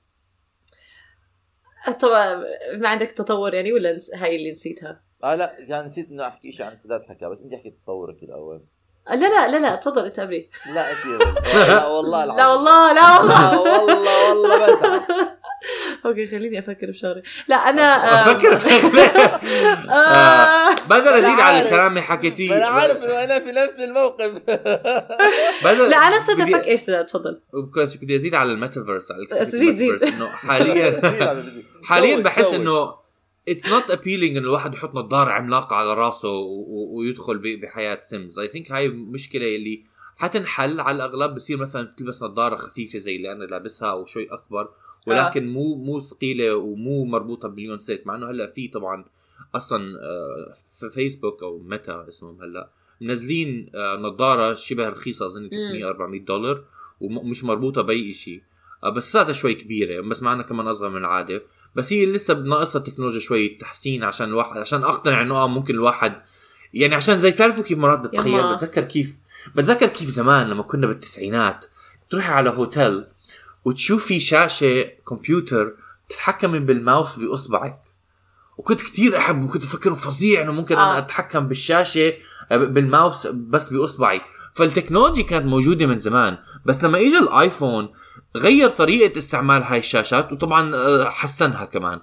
طبعا 2.02 2.36
ما 2.78 2.90
عندك 2.90 3.12
تطور 3.12 3.54
يعني 3.54 3.74
ولا 3.74 3.98
هاي 4.16 4.36
اللي 4.36 4.52
نسيتها 4.52 5.04
آه 5.24 5.36
لا 5.36 5.66
كان 5.70 5.86
نسيت 5.86 6.10
إنه 6.10 6.28
أحكي 6.28 6.52
شيء 6.52 6.66
عن 6.66 6.76
سداد 6.78 7.04
حكى 7.04 7.26
بس 7.30 7.42
انت 7.42 7.54
حكيت 7.56 7.80
تطورك 7.84 8.24
الأول 8.24 8.66
لا 9.10 9.16
لا 9.16 9.52
لا 9.52 9.58
لا 9.58 9.76
تفضل 9.76 10.06
انت 10.06 10.20
قبلي 10.20 10.50
لا 10.76 10.86
لا 11.68 11.86
والله 11.86 12.24
العظيم. 12.24 12.38
لا 12.38 12.48
والله 12.48 12.94
لا 12.94 13.18
والله. 13.20 13.52
لا 13.52 13.58
والله 13.58 14.30
والله 14.30 14.66
بزعل 14.66 15.02
okay 16.06 16.28
خليني 16.28 16.60
أفكر 16.60 16.88
بشغله 16.90 17.22
لا 17.48 17.56
أنا 17.56 17.82
آه، 18.12 18.32
أفكر 18.32 18.54
بشغله 18.56 19.04
آه، 19.96 20.76
بدل 20.90 21.08
أزيد 21.14 21.40
على. 21.40 21.62
الكلام 21.62 21.88
اللي 21.92 22.02
حكيتيه 22.02 22.58
أنا 22.58 22.66
عارف 22.66 22.98
إنه 23.04 23.24
أنا 23.24 23.40
في 23.40 23.52
نفس 23.52 23.80
الموقف. 23.84 24.32
بدل 25.66 25.90
لا 25.90 25.98
أنا 25.98 26.20
صرت 26.20 26.40
أفكر. 26.42 26.66
إيش 26.66 26.82
تفضل. 26.84 27.42
بكويس 27.54 27.96
بدي 27.98 28.16
أزيد 28.16 28.36
على 28.36 28.52
الميتافيرس 28.52 29.12
على 29.12 29.22
الكلام 29.24 29.44
زيد- 29.44 29.76
زيد. 29.76 29.82
الميتافيرس، 29.82 30.14
إنه 30.14 30.28
حاليا. 30.28 31.02
حاليا 31.90 32.18
بحس. 32.18 32.54
إنه 32.54 33.05
it's 33.48 33.70
not 33.70 33.92
appealing 33.92 34.38
انه 34.38 34.46
الواحد 34.46 34.74
يحط 34.74 34.96
نظارة 34.96 35.32
عملاقة 35.32 35.76
على 35.76 35.94
راسه 35.94 36.30
ويدخل 36.70 37.58
بحياة 37.62 38.02
سيمز 38.02 38.40
I 38.40 38.48
think 38.48 38.72
هاي 38.72 38.90
مشكلة 38.90 39.56
اللي 39.56 39.84
حتنحل 40.18 40.80
على 40.80 40.96
الأغلب 40.96 41.36
بصير 41.36 41.58
مثلا 41.58 41.94
تلبس 41.98 42.24
نظارة 42.24 42.56
خفيفة 42.56 43.00
زي 43.00 43.16
اللي 43.16 43.32
أنا 43.32 43.44
لابسها 43.44 43.92
أو 43.92 44.06
شوي 44.06 44.28
أكبر 44.28 44.70
ولكن 45.08 45.48
مو 45.50 45.76
مو 45.76 46.04
ثقيلة 46.04 46.56
ومو 46.56 47.06
مربوطة 47.06 47.48
بمليون 47.48 47.80
سلك 47.80 48.08
مع 48.08 48.16
إنه 48.16 48.30
هلأ 48.30 48.48
في 48.48 48.68
طبعا 48.68 49.06
أصلا 49.56 50.00
آه، 50.02 50.54
في 50.80 50.90
فيسبوك 50.90 51.44
أو 51.44 51.60
ميتا 51.60 52.06
اسمهم 52.08 52.42
هلأ 52.42 52.70
منزلين 53.02 53.72
آه، 53.76 53.96
نظارة 53.96 54.54
شبه 54.54 54.90
رخيصة 54.90 55.26
أظن 55.26 55.50
300 55.50 55.90
400 55.90 56.22
دولار 56.22 56.64
ومش 57.02 57.44
مربوطة 57.44 57.82
بأي 57.82 58.12
شيء 58.12 58.42
بس 58.96 59.12
ساعتها 59.12 59.34
شوي 59.34 59.54
كبيرة 59.54 60.02
بس 60.02 60.24
معنا 60.24 60.44
كمان 60.44 60.68
أصغر 60.68 60.90
من 60.90 60.98
العادة. 60.98 61.44
بس 61.76 61.94
هي 61.94 62.06
لسه 62.06 62.34
ناقصها 62.34 62.80
التكنولوجيا 62.80 63.20
شوي 63.20 63.50
تحسين 63.50 64.04
عشان 64.04 64.28
الواحد 64.28 64.58
عشان 64.58 64.84
اقتنع 64.84 65.22
إنه 65.22 65.36
آه 65.36 65.48
ممكن 65.48 65.74
الواحد 65.74 66.22
يعني 66.74 66.96
عشان 66.96 67.20
زي 67.20 67.32
تعرفوا 67.32 67.64
كيف 67.64 67.78
مرات 67.78 68.00
بتخيل. 68.00 68.54
بتذكر 68.54 68.84
كيف 68.84 69.16
بتذكر 69.56 69.88
كيف 69.88 70.10
زمان 70.10 70.48
لما 70.48 70.64
كنا 70.64 70.88
بالتسعينات 70.88 71.66
تروحي 72.10 72.32
على 72.32 72.50
هوتيل 72.50 73.06
وتشوفي 73.66 74.20
شاشة 74.20 74.84
كمبيوتر 75.08 75.74
تتحكمي 76.10 76.60
بالماوس 76.60 77.16
باصبعك 77.16 77.82
وكنت 78.58 78.82
كتير 78.82 79.18
أحب 79.18 79.44
وكنت 79.44 79.64
أفكر 79.64 79.96
فظيع 79.96 80.42
إنه 80.42 80.52
ممكن 80.52 80.76
أنا 80.76 80.96
آه. 80.96 80.98
أتحكم 80.98 81.48
بالشاشة 81.48 82.14
بالماوس 82.52 83.28
بس 83.28 83.74
باصبعي 83.74 84.22
فالتكنولوجيا 84.54 85.24
كانت 85.24 85.46
موجودة 85.46 85.86
من 85.86 86.00
زمان 86.00 86.38
بس 86.66 86.84
لما 86.84 86.98
اجى 86.98 87.18
الآيفون 87.18 87.90
غير 88.36 88.70
طريقة 88.70 89.18
استعمال 89.18 89.64
هاي 89.64 89.80
الشاشات 89.80 90.32
وطبعا 90.32 90.76
آه، 90.76 91.10
حسنها 91.10 91.66
كمان. 91.66 92.00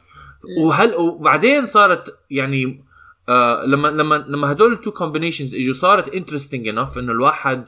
وهل 0.59 0.95
وبعدين 0.95 1.67
صارت 1.67 2.19
يعني 2.31 2.85
آه 3.29 3.65
لما 3.67 3.89
لما 3.89 4.15
لما 4.29 4.53
هدول 4.53 4.73
ال 4.73 4.77
two 4.77 4.91
combinations 4.91 5.55
إجوا 5.55 5.75
صارت 5.75 6.09
interesting 6.15 6.69
enough 6.69 6.99
إنه 6.99 7.13
الواحد 7.13 7.65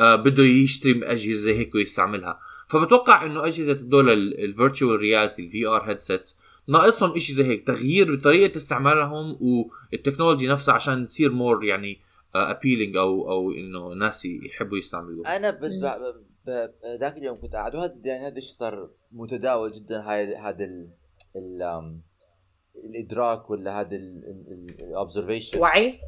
آه 0.00 0.16
بده 0.16 0.42
يشتري 0.42 1.04
أجهزة 1.04 1.34
زي 1.34 1.58
هيك 1.58 1.74
ويستعملها. 1.74 2.38
فبتوقع 2.68 3.26
إنه 3.26 3.46
أجهزة 3.46 3.72
هدول 3.72 4.10
ال 4.10 4.21
virtual 4.21 4.96
reality 5.00 5.42
ال 5.42 5.66
VR 5.66 5.82
headsets 5.90 6.36
ناقصهم 6.68 7.18
شيء 7.18 7.36
زي 7.36 7.44
هيك 7.44 7.66
تغيير 7.66 8.14
بطريقة 8.16 8.56
استعمالهم 8.56 9.38
وال 9.40 9.58
technology 9.58 10.46
نفسها 10.46 10.74
عشان 10.74 11.06
تصير 11.06 11.32
more 11.32 11.64
يعني 11.64 12.00
appealing 12.34 12.96
أو 12.96 13.30
أو 13.30 13.52
إنه 13.52 13.88
ناس 13.94 14.24
يحبوا 14.24 14.78
يستعملوها. 14.78 15.36
أنا 15.36 15.50
بس 15.50 15.72
مم. 16.46 16.46
ب- 16.46 16.50
ب- 16.50 16.96
ب- 16.96 17.00
ذاك 17.00 17.16
اليوم 17.16 17.40
كنت 17.40 17.52
قاعد 17.52 17.74
وهذا 17.74 17.94
يعني 18.04 18.26
هذا 18.26 18.36
الشيء 18.36 18.54
صار 18.56 18.90
متداول 19.12 19.72
جدا 19.72 20.00
هاي 20.02 20.36
هذا 20.36 20.64
ال 20.64 20.90
الادراك 22.84 23.50
ولا 23.50 23.80
هذا 23.80 23.96
ال 23.96 24.10
observation 24.10 25.60
وعي 25.60 26.00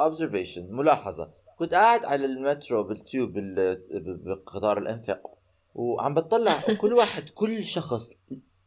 observation 0.00 0.68
ملاحظه 0.72 1.30
كنت 1.58 1.74
قاعد 1.74 2.04
على 2.04 2.24
المترو 2.26 2.82
بال 2.82 2.99
tube 2.99 3.32
بال- 3.32 3.82
بقطار 4.24 4.78
الأنفاق 4.78 5.30
وعم 5.74 6.14
بطلع 6.14 6.60
كل 6.80 6.92
واحد 6.92 7.30
كل 7.30 7.64
شخص 7.64 8.10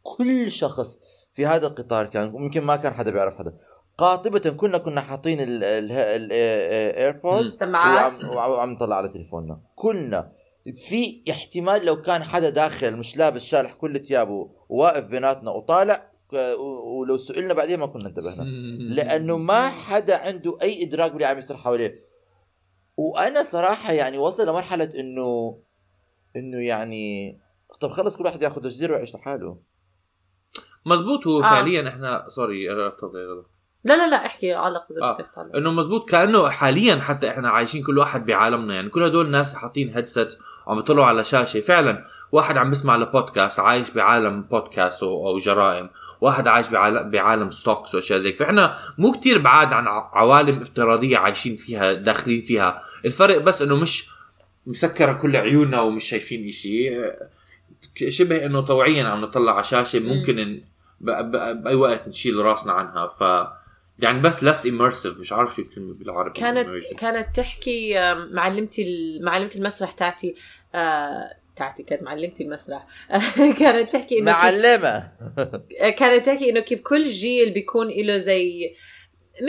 كل 0.04 0.52
شخص 0.52 1.00
في 1.34 1.46
هذا 1.46 1.68
القطار 1.68 2.06
كان 2.06 2.36
يمكن 2.36 2.62
ما 2.62 2.76
كان 2.76 2.94
حدا 2.94 3.12
بيعرف 3.12 3.36
حدا 3.38 3.56
قاطبة 3.98 4.50
كنا 4.50 4.78
كنا 4.78 5.02
حاطين 5.02 5.38
الايربودز 5.42 7.56
سماعات 7.58 8.24
وعم, 8.24 8.52
وعم 8.52 8.70
نطلع 8.72 8.96
على 8.96 9.10
تليفوننا 9.10 9.62
كلنا 9.76 10.32
في 10.76 11.24
احتمال 11.32 11.86
لو 11.86 12.02
كان 12.02 12.24
حدا 12.24 12.50
داخل 12.50 12.96
مش 12.96 13.18
لابس 13.18 13.46
شالح 13.46 13.74
كل 13.74 14.00
ثيابه 14.06 14.52
وواقف 14.70 15.08
بيناتنا 15.08 15.52
وطالع 15.52 16.12
ولو 16.98 17.18
سئلنا 17.18 17.54
بعدين 17.54 17.80
ما 17.80 17.86
كنا 17.86 18.08
انتبهنا 18.08 18.44
لأنه 18.96 19.38
ما 19.38 19.70
حدا 19.70 20.18
عنده 20.18 20.58
أي 20.62 20.84
إدراك 20.84 21.12
باللي 21.12 21.26
عم 21.26 21.38
يصير 21.38 21.58
حواليه 21.58 21.96
وأنا 22.98 23.44
صراحة 23.44 23.94
يعني 23.94 24.18
وصل 24.18 24.50
لمرحلة 24.50 24.90
إنه 25.00 25.60
إنه 26.36 26.58
يعني 26.58 27.38
طب 27.82 27.90
خلص 27.90 28.18
كل 28.18 28.26
واحد 28.26 28.42
ياخذ 28.42 28.62
جزيره 28.62 28.94
ويعيش 28.94 29.16
لحاله 29.16 29.58
مزبوط 30.86 31.28
هو 31.28 31.40
آه. 31.40 31.42
فعليا 31.42 31.90
إحنا 31.90 32.26
sorry 32.30 32.68
تفضل. 32.98 33.46
لا 33.84 33.98
لا 33.98 34.10
لا 34.10 34.26
احكي 34.26 34.54
علق 34.54 34.86
اذا 34.92 35.02
آه. 35.02 35.14
بدك 35.14 35.28
تعلق 35.36 35.56
إنه 35.56 35.72
مزبوط 35.72 36.10
كأنه 36.10 36.50
حاليا 36.50 36.96
حتى 36.96 37.30
إحنا 37.30 37.50
عايشين 37.50 37.84
كل 37.84 37.98
واحد 37.98 38.26
بعالمنا 38.26 38.76
يعني 38.76 38.90
كل 38.90 39.04
هدول 39.04 39.26
الناس 39.26 39.56
حاطين 39.56 39.94
headset 39.94 40.38
وعم 40.68 40.80
يطلعوا 40.80 41.06
على 41.06 41.24
شاشة. 41.24 41.60
فعلا 41.60 42.06
واحد 42.32 42.58
عم 42.58 42.70
بيسمع 42.70 42.96
لبودكاست 42.96 43.60
عايش 43.60 43.90
بعالم 43.90 44.42
بودكاست 44.42 45.04
أو, 45.04 45.28
أو 45.28 45.38
جرائم. 45.38 45.90
واحد 46.22 46.48
عايش 46.48 46.70
بعالم, 46.70 47.12
بعالم 47.12 47.50
stocks 47.50 47.96
واشياء 47.96 48.20
زي. 48.20 48.34
فإحنا 48.34 48.78
مو 48.98 49.12
كتير 49.12 49.38
بعاد 49.38 49.74
عن 49.74 49.88
عوالم 49.88 50.62
افتراضية 50.62 51.18
عايشين 51.18 51.56
فيها 51.56 51.94
داخلين 51.94 52.42
فيها. 52.42 52.82
الفرق 53.06 53.42
بس 53.42 53.62
إنه 53.62 53.76
مش 53.76 54.10
مسكرة 54.68 55.14
كل 55.14 55.36
عيوننا 55.36 55.82
ومش 55.82 56.04
شايفين 56.04 56.48
إشي. 56.48 57.02
شبه 58.10 58.46
إنه 58.46 58.62
طوعيا 58.62 59.04
عم 59.04 59.20
نطلع 59.20 59.54
على 59.54 59.64
شاشة 59.64 60.00
ممكن 60.00 60.62
بأي 61.02 61.76
وقت 61.76 62.08
نشيل 62.08 62.38
راسنا 62.38 62.74
عنها. 62.74 63.08
ف 63.08 63.24
يعني 64.00 64.20
بس 64.20 64.46
less 64.46 64.64
immersive 64.64 65.20
مش 65.20 65.34
عارف 65.34 65.56
شو 65.56 65.62
الكلمة 65.62 65.94
بالعربي 66.00 66.40
كانت 66.40 66.68
immersion. 66.68 67.00
كانت 67.00 67.36
تحكي 67.36 67.94
معلمتي 68.32 69.20
معلمة 69.24 69.52
المسرح 69.56 69.92
تاعتي 69.92 70.36
آه، 70.76 71.36
تاعتي 71.56 71.84
كانت 71.84 72.04
معلمتي 72.04 72.44
المسرح 72.44 72.88
كانت 73.60 73.94
تحكي 73.94 74.20
إنه 74.20 74.32
كيف 74.32 74.44
معلمة 74.44 75.12
كانت 76.00 76.26
تحكي 76.26 76.50
إنه 76.50 76.60
كيف 76.60 76.82
كل 76.82 77.04
جيل 77.04 77.52
بيكون 77.52 77.88
له 77.88 78.18
زي 78.18 78.76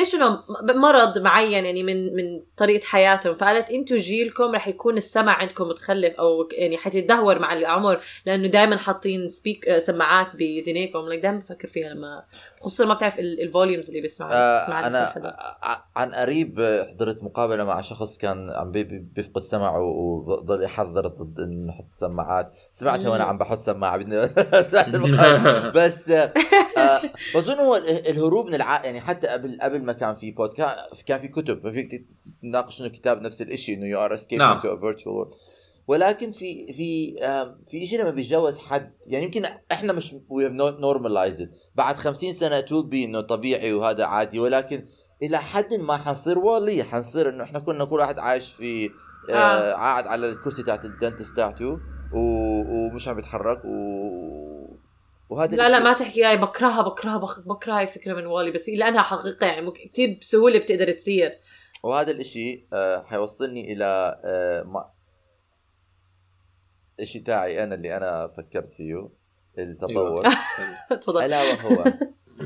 مش 0.00 0.14
إنه 0.14 0.42
مرض 0.74 1.18
معين 1.18 1.64
يعني 1.64 1.82
من 1.82 2.16
من 2.16 2.42
طريقة 2.56 2.84
حياتهم. 2.86 3.34
فقالت 3.34 3.70
أنتم 3.70 3.96
جيلكم 3.96 4.54
رح 4.54 4.68
يكون 4.68 4.96
السمع 4.96 5.32
عندكم 5.32 5.68
متخلف 5.68 6.14
أو 6.14 6.48
يعني 6.52 6.76
حتتدهور 6.76 7.38
مع 7.38 7.52
العمر 7.52 8.00
لأنه 8.26 8.48
دائما 8.48 8.76
حاطين 8.76 9.28
speak 9.28 9.68
آه، 9.68 9.78
سماعات 9.78 10.36
باذنيكم 10.36 10.98
لك 11.08 11.18
دائما 11.18 11.38
بفكر 11.38 11.68
فيها 11.68 11.88
لما 11.88 12.22
خصوصا 12.60 12.84
ما 12.84 12.94
بتعرف 12.94 13.18
ال- 13.18 13.40
ال 13.42 13.48
volumes 13.48 13.88
اللي 13.88 14.00
بيسمعوا 14.00 14.32
آه 14.34 14.58
بيسمعها 14.60 14.86
أنا 14.86 15.06
حدا. 15.06 15.36
ع- 15.62 15.84
عن 15.96 16.12
قريب 16.14 16.60
آه، 16.60 16.88
حضرت 16.90 17.22
مقابلة 17.22 17.64
مع 17.64 17.80
شخص 17.80 18.18
كان 18.18 18.50
عم 18.50 18.70
بي- 18.70 18.84
بي- 18.84 18.98
بيفقد 19.14 19.42
سمعه 19.42 19.80
وبضل 19.80 20.62
يحذر 20.62 21.06
ضد 21.06 21.40
إنه 21.40 21.68
نحط 21.68 21.88
سماعات. 21.94 22.52
سمعتها 22.72 23.10
وأنا. 23.10 23.24
عم 23.24 23.38
بحط 23.38 23.60
سماعة. 23.60 23.96
بدي 23.96 24.28
سمعت 24.70 24.94
المقابلة. 24.94 25.68
بس 25.84 26.10
آه، 26.10 26.32
آه، 26.78 27.00
بظن 27.34 27.54
هو 27.58 27.76
ال- 27.76 28.08
الهروب 28.08 28.46
من 28.46 28.54
الع... 28.54 28.84
يعني 28.84 29.00
حتى 29.00 29.26
قبل 29.26 29.58
قبل 29.62 29.77
ما 29.82 29.92
كان 29.92 30.14
في 30.14 30.30
بودكاست 30.30 31.02
كان 31.06 31.18
في 31.18 31.28
كتب 31.28 31.64
ما 31.64 31.72
فيك 31.72 32.06
تناقش 32.42 32.80
انه 32.80 32.88
كتاب 32.88 33.22
نفس 33.22 33.42
الشيء 33.42 33.76
إنه 33.76 33.86
يو 33.86 33.98
ار 33.98 34.18
نعم. 34.32 34.58
تو 34.58 34.74
ا 34.74 34.80
فيرتشوال 34.80 35.14
وورلد 35.14 35.32
ولكن 35.88 36.30
في 36.30 36.72
في 36.72 37.16
في 37.70 37.86
شيء 37.86 38.00
لما 38.00 38.10
بيتجاوز 38.10 38.58
حد 38.58 38.92
يعني 39.06 39.24
يمكن 39.24 39.42
إحنا 39.72 39.92
مش 39.92 40.14
وي 40.28 40.46
هاف 40.46 40.52
نورماليزد 40.52 41.50
بعد 41.74 41.96
50 41.96 42.32
سنة 42.32 42.60
تول 42.60 42.86
بي 42.86 43.04
إنه 43.04 43.20
طبيعي 43.20 43.72
وهذا 43.72 44.04
عادي 44.04 44.38
ولكن 44.38 44.86
إلى 45.22 45.38
حد 45.38 45.74
ما 45.74 45.96
حنصير 45.96 46.38
والله 46.38 46.82
حنصير 46.82 47.28
إنه 47.28 47.44
إحنا 47.44 47.58
كنا 47.58 47.84
كل 47.84 47.96
واحد 47.96 48.18
عايش 48.18 48.52
في 48.52 48.90
آه 49.30 49.32
آه. 49.32 49.72
قاعد 49.72 50.06
على 50.06 50.28
الكرسي 50.30 50.62
تاعت 50.62 50.84
الدنتست 50.84 51.36
تاعته. 51.36 51.78
ومش 52.12 53.08
عم 53.08 53.18
يتحرك 53.18 53.64
و... 53.64 54.47
وهذا 55.30 55.56
لا 55.56 55.68
لا 55.68 55.78
ما 55.78 55.92
تحكي 55.92 56.24
هاي 56.24 56.36
بكرهها 56.36 56.82
بكرهها 56.82 57.16
بك- 57.18 57.46
بكره 57.48 57.72
هاي 57.78 57.86
فكره 57.86 58.14
من 58.14 58.26
والي 58.26 58.50
بس 58.50 58.68
لأنها 58.68 59.02
حقيقة 59.02 59.46
يعني 59.46 59.62
ممكن 59.62 59.88
كثير 59.88 60.18
بسهولة 60.20 60.58
بتقدر 60.58 60.92
تصير. 60.92 61.40
وهذا 61.82 62.10
الإشي 62.10 62.66
آه 62.72 63.02
حيوصلني 63.02 63.72
إلى 63.72 64.20
آه 64.24 64.62
ما 64.62 64.90
الشيء 67.00 67.22
تاعي 67.22 67.64
أنا 67.64 67.74
اللي 67.74 67.96
أنا 67.96 68.28
فكرت 68.28 68.72
فيه 68.72 69.08
التطور. 69.58 70.24
تفضل. 71.02 71.22
ألا 71.22 71.42
وهو. 71.42 71.84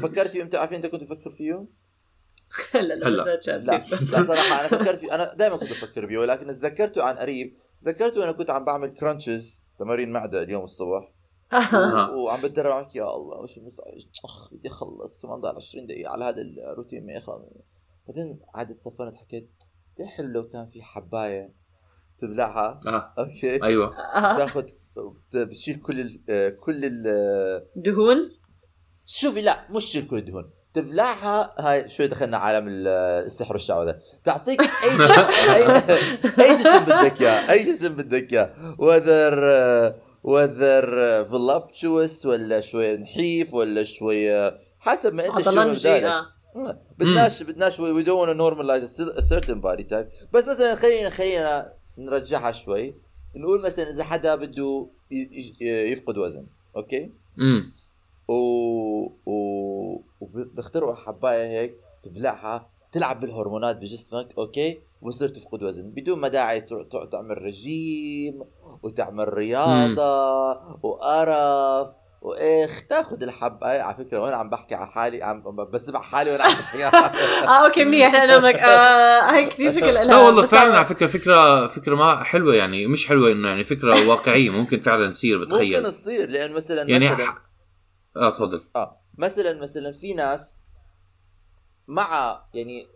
فكرت 0.02 0.28
فيه 0.30 0.42
أنت 0.42 0.54
عارفين 0.54 0.76
انت 0.76 0.86
كنت 0.86 1.02
تفكر 1.04 1.30
فيه؟ 1.30 1.66
لا 2.74 2.80
لا 2.80 3.40
لا 3.54 3.80
صراحة 4.26 4.60
أنا 4.60 4.68
فكرت 4.68 4.98
فيه 4.98 5.14
أنا 5.14 5.34
دائما 5.34 5.56
كنت 5.56 5.70
أفكر 5.70 6.06
فيه 6.06 6.18
ولكن 6.18 6.46
تذكرته 6.46 7.02
عن 7.02 7.14
قريب 7.16 7.56
تذكرته 7.82 8.24
أنا 8.24 8.32
كنت 8.32 8.50
عم 8.50 8.64
بعمل 8.64 8.88
crunches 8.88 9.68
تمارين 9.78 10.12
معدة 10.12 10.42
اليوم 10.42 10.64
الصبح. 10.64 11.12
وعم 12.14 12.42
بتدرب 12.42 12.73
عم 12.73 12.85
يا 12.94 13.02
الله. 13.16 13.37
وش 13.42 13.59
مزعج 13.59 14.04
أخ 14.25 14.54
بدي 14.54 14.68
أخلص. 14.68 15.18
كمان 15.18 15.40
ضل 15.40 15.56
20 15.56 15.87
دقيقة 15.87 16.11
على 16.12 16.25
هذا 16.25 16.42
الروتين 16.42 17.06
ما 17.06 17.12
يخلص. 17.12 17.42
بعدين 18.09 18.40
عادت 18.54 18.82
صفنت 18.82 19.16
حكيت 19.16 19.50
بدي 19.94 20.06
حلو 20.09 20.28
لو 20.28 20.49
كان 20.49 20.71
في 20.73 20.82
حباية 20.82 21.52
تبلعها. 22.18 22.80
آه. 22.87 23.14
okay. 23.18 23.62
أيوه. 23.64 23.97
آه. 23.99 24.37
تاخذ 24.37 24.64
بتشيل 25.35 25.76
كل 25.80 26.00
ال 26.00 26.56
كل 26.56 26.85
ال 26.85 27.02
دهون؟ 27.76 28.30
شوفي 29.06 29.42
لا 29.42 29.66
مش 29.71 29.85
شيل 29.85 30.06
كل 30.09 30.16
الدهون. 30.16 30.50
تبلعها 30.75 31.54
هاي 31.59 31.88
شوي 31.88 32.06
دخلنا 32.06 32.37
عالم 32.37 32.68
ال- 32.68 32.88
السحر 33.26 33.52
والشعوذة. 33.52 33.99
تعطيك 34.25 34.61
أي 34.61 34.66
جسم 34.99 35.52
اي, 35.52 36.44
أي 36.44 36.56
جسم 36.59 36.85
بدك 36.85 37.23
إياه 37.23 37.50
أي 37.52 37.62
جسم 37.62 37.94
بدك 37.97 38.32
إياه. 38.32 38.52
whether 38.78 39.44
whether 40.25 41.25
voluptuous 41.25 42.26
ولا 42.26 42.60
شوي 42.60 42.96
نحيف 42.96 43.54
ولا 43.54 43.84
شوي 43.84 44.50
حسب 44.78 45.14
ما 45.14 45.26
انت 45.26 45.44
شو 45.44 45.50
بدالك. 45.50 46.04
آه. 46.04 46.78
بدناش 46.98 47.42
بدناش 47.42 47.80
we 47.80 48.02
don't 48.02 48.37
normalize 48.37 49.02
a 49.02 49.22
certain 49.22 49.62
body 49.62 49.84
type. 49.90 50.32
بس 50.32 50.46
مثلا 50.46 50.74
خلينا 50.74 51.10
خلينا 51.10 51.72
نرجعها 51.98 52.52
شوي. 52.52 52.94
نقول 53.36 53.62
مثلا 53.62 53.90
إذا 53.90 54.04
حدا 54.04 54.34
بده 54.34 54.86
يفقد 55.60 56.18
وزن 56.18 56.46
أوكي؟ 56.76 57.10
امم 57.38 57.72
و... 58.28 58.34
و... 59.26 60.02
وبيخترعوا 60.20 60.94
حباية 60.94 61.60
هيك 61.60 61.74
تبلعها 62.02 62.70
تلعب 62.92 63.20
بالهرمونات 63.20 63.76
بجسمك 63.76 64.28
أوكي؟ 64.38 64.80
وبصير 65.02 65.28
تفقد 65.28 65.62
وزن 65.62 65.90
بدون 65.90 66.18
ما 66.18 66.28
داعي 66.28 66.61
تروح 66.61 66.87
تعمل 67.12 67.42
رجيم 67.42 68.44
وتعمل 68.82 69.35
رياضة 69.35 70.50
وقرف 70.82 71.88
وايخ 72.23 72.87
تاخذ 72.87 73.23
الحبايه 73.23 73.80
على 73.80 73.97
فكرة 73.97 74.18
وأنا 74.21 74.37
عم 74.37 74.50
بحكي؟ 74.50 74.75
على 74.75 74.87
حالي 74.87 75.23
عم 75.23 75.42
بسمع 75.73 76.00
حالي 76.00 76.30
وأنا 76.30 76.44
عم 76.44 76.52
بحكي. 76.52 76.85
آه 77.49 77.66
أوكي 77.66 77.85
منيح. 77.85 78.12
لأنه 78.12 78.37
لك 78.49 78.54
آه 78.59 79.21
هاي 79.21 79.47
كثير 79.47 79.73
شكل 79.73 79.94
لا 79.94 80.18
والله 80.18 80.42
بس 80.42 80.50
فعلا 80.50 80.75
على 80.76 80.85
فكرة 80.85 81.06
فكرة 81.06 81.66
فكرة 81.66 81.94
ما 81.94 82.23
حلوة 82.25 82.54
يعني 82.54 82.87
مش 82.87 83.06
حلوة 83.06 83.32
إنه 83.32 83.49
يعني 83.49 83.64
فكرة 83.64 84.09
واقعية. 84.09 84.50
ممكن 84.50 84.80
فعلا 84.80 85.11
تصير 85.12 85.38
ممكن 85.38 85.50
بتخيل 85.50 85.82
تصير 85.82 86.28
لأن 86.30 86.52
مثلا 86.52 86.82
يعني 86.90 87.06
مثلا 87.11 87.26
ح- 87.26 87.42
آه 88.16 88.30
تفضل. 88.30 88.64
آه 88.76 89.00
مثلا 89.18 89.62
مثلا 89.62 89.92
في 89.92 90.14
ناس 90.14 90.56
مع 91.88 92.40
يعني 92.54 92.87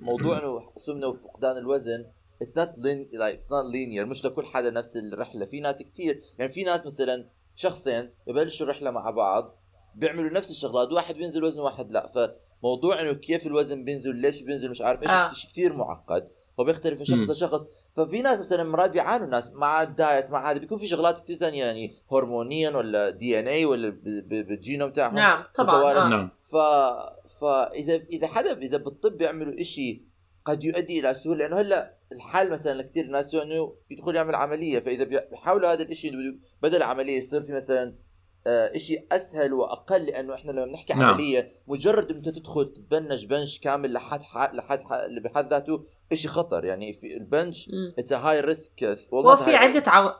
موضوع 0.00 0.38
إنه 0.38 0.72
سمنه 0.76 1.06
وفقدان 1.06 1.56
الوزن 1.56 2.06
it's 2.42 2.58
not 2.58 2.78
like 2.78 3.36
it's 3.36 3.52
not 3.52 3.64
linear 3.72 4.06
مش 4.06 4.24
لكل 4.24 4.46
حدا 4.46 4.70
نفس 4.70 4.96
الرحلة 4.96 5.44
في 5.46 5.60
ناس 5.60 5.82
كتير 5.82 6.20
يعني 6.38 6.52
في 6.52 6.64
ناس 6.64 6.86
مثلا 6.86 7.30
شخصين 7.54 8.10
ببلشوا 8.26 8.66
رحلة 8.66 8.90
مع 8.90 9.10
بعض 9.10 9.58
بيعملوا 9.94 10.30
نفس 10.30 10.50
الشغلات 10.50 10.92
واحد 10.92 11.14
بينزل 11.14 11.44
وزنه 11.44 11.62
واحد 11.62 11.92
لا 11.92 12.06
فموضوع 12.62 13.00
إنه 13.00 13.12
كيف 13.12 13.46
الوزن 13.46 13.84
بينزل 13.84 14.16
ليش 14.16 14.42
بينزل 14.42 14.70
مش 14.70 14.80
عارف 14.80 15.02
إيش 15.02 15.10
آه. 15.10 15.28
شيء 15.32 15.50
كثير 15.50 15.72
معقد 15.72 16.28
هو 16.60 16.64
بيختلف 16.64 16.98
من 16.98 17.04
شخص. 17.04 17.30
لشخص 17.30 17.64
ففي 17.96 18.22
ناس 18.22 18.38
مثلا 18.38 18.64
مرات 18.64 18.90
بيعانوا 18.90 19.26
الناس 19.26 19.48
مع 19.52 19.82
ال 19.82 19.92
diet 19.92 20.30
مع 20.30 20.50
هذا 20.50 20.58
بيكون 20.58 20.78
في 20.78 20.86
شغلات 20.86 21.20
كثير 21.20 21.36
ثانية 21.36 21.64
يعني 21.64 21.94
هرمونيا 22.12 22.70
ولا 22.70 23.10
DNA 23.10 23.64
ولا 23.64 23.88
ب- 23.88 24.02
ب- 24.04 24.46
بالجينوم 24.48 24.90
تاعهم 24.90 25.14
نعم 25.14 25.44
طبعا. 25.54 25.76
آه. 26.04 26.08
نعم 26.08 26.30
ف 26.44 26.56
فاذا 27.40 27.94
اذا 28.12 28.26
حدا 28.26 28.58
إذا 28.58 28.76
بالطب 28.76 29.12
بيعملوا 29.18 29.60
إشي 29.60 30.02
قد 30.44 30.64
يؤدي 30.64 31.00
إلى 31.00 31.14
سهوله 31.14 31.38
لأنه 31.46 31.60
هلأ 31.60 31.94
الحل 32.12 32.50
مثلا 32.50 32.82
لكثير 32.82 33.06
ناس 33.06 33.34
انه 33.34 33.74
يدخل 33.90 34.16
يعمل 34.16 34.34
عملية 34.34 34.78
فإذا 34.78 35.04
بي- 35.04 35.20
بيحاولوا 35.30 35.72
هذا 35.72 35.82
الإشي 35.82 36.08
إنه 36.08 36.34
بدل 36.62 36.82
عملية 36.82 37.18
يصير 37.18 37.42
في 37.42 37.52
مثلا 37.52 37.94
آه، 38.46 38.76
إشي 38.76 39.06
أسهل 39.12 39.52
وأقل 39.52 40.04
لأنه 40.06 40.34
إحنا 40.34 40.52
لما 40.52 40.64
بنحكي 40.64 40.94
نعم. 40.94 41.02
عمليه 41.02 41.50
مجرد 41.66 42.10
إنت 42.10 42.28
تدخل 42.28 42.72
تتبنج 42.72 43.26
بنش 43.26 43.58
كامل 43.60 43.92
لحد 43.92 44.22
ح- 44.22 44.54
لحد 44.54 44.80
ح- 44.82 44.92
اللي 44.92 45.20
بحد 45.20 45.50
ذاته 45.50 45.84
إشي 46.12 46.28
خطر. 46.28 46.64
يعني 46.64 46.92
في 46.92 47.16
البنش. 47.16 47.70
it's 47.98 48.12
high 48.12 48.40
risk 48.40 48.98
وفي 49.12 49.54
عدة 49.56 49.82
عو... 49.90 50.10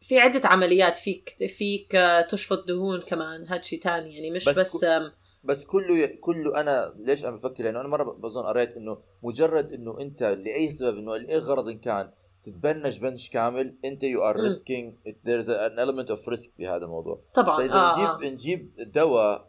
في 0.00 0.18
عدة 0.18 0.48
عمليات 0.48 0.96
فيك 0.96 1.36
فيك 1.56 1.94
آه، 1.94 2.20
تشفط 2.20 2.68
دهون 2.68 3.00
كمان 3.00 3.46
هاد 3.48 3.64
شيء 3.64 3.80
ثاني 3.80 4.14
يعني 4.14 4.30
مش 4.30 4.44
بس 4.48 4.58
بس, 4.58 4.84
آم، 4.84 5.12
بس 5.44 5.64
كله 5.64 6.06
كله 6.06 6.60
أنا 6.60 6.94
ليش 6.96 7.24
أنا 7.24 7.36
بفكر؟ 7.36 7.64
لأنه 7.64 7.80
أنا 7.80 7.88
مرة 7.88 8.12
بظن 8.12 8.42
قريت 8.42 8.76
إنه 8.76 8.98
مجرد 9.22 9.72
إنه 9.72 10.00
إنت 10.00 10.22
لأي 10.22 10.70
سبب 10.70 10.98
إنه 10.98 11.16
لأي 11.16 11.38
غرض 11.38 11.68
إن 11.68 11.78
كان 11.78 12.10
تتبنج 12.42 13.00
بنش 13.00 13.30
كامل. 13.30 13.76
انت 13.84 14.02
you 14.02 14.24
are. 14.24 14.36
risking 14.36 14.94
there's 15.06 15.48
an 15.48 15.78
element 15.78 16.08
of 16.14 16.32
risk 16.32 16.50
بهذا 16.58 16.84
الموضوع. 16.84 17.20
طبعا. 17.34 17.58
فإذا 17.58 17.74
آه 17.74 17.90
نجيب 17.90 18.08
آه. 18.08 18.30
نجيب 18.30 18.92
دواء 18.94 19.48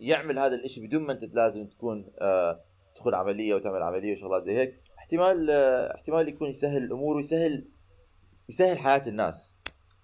يعمل 0.00 0.38
هذا 0.38 0.54
الإشي 0.54 0.86
بدون 0.86 1.02
ما 1.02 1.12
انت 1.12 1.34
لازم 1.34 1.66
تكون 1.66 2.06
آه 2.18 2.60
تدخل 2.94 3.14
عملية 3.14 3.54
وتعمل 3.54 3.82
عملية 3.82 4.12
وشغلات 4.12 4.44
زي 4.44 4.52
هيك 4.52 4.80
احتمال 4.98 5.50
آه 5.50 5.94
احتمال 5.94 6.28
يكون 6.28 6.48
يسهل 6.48 6.84
الأمور 6.84 7.16
ويسهل 7.16 7.64
يسهل 8.48 8.78
حياة 8.78 9.02
الناس. 9.06 9.56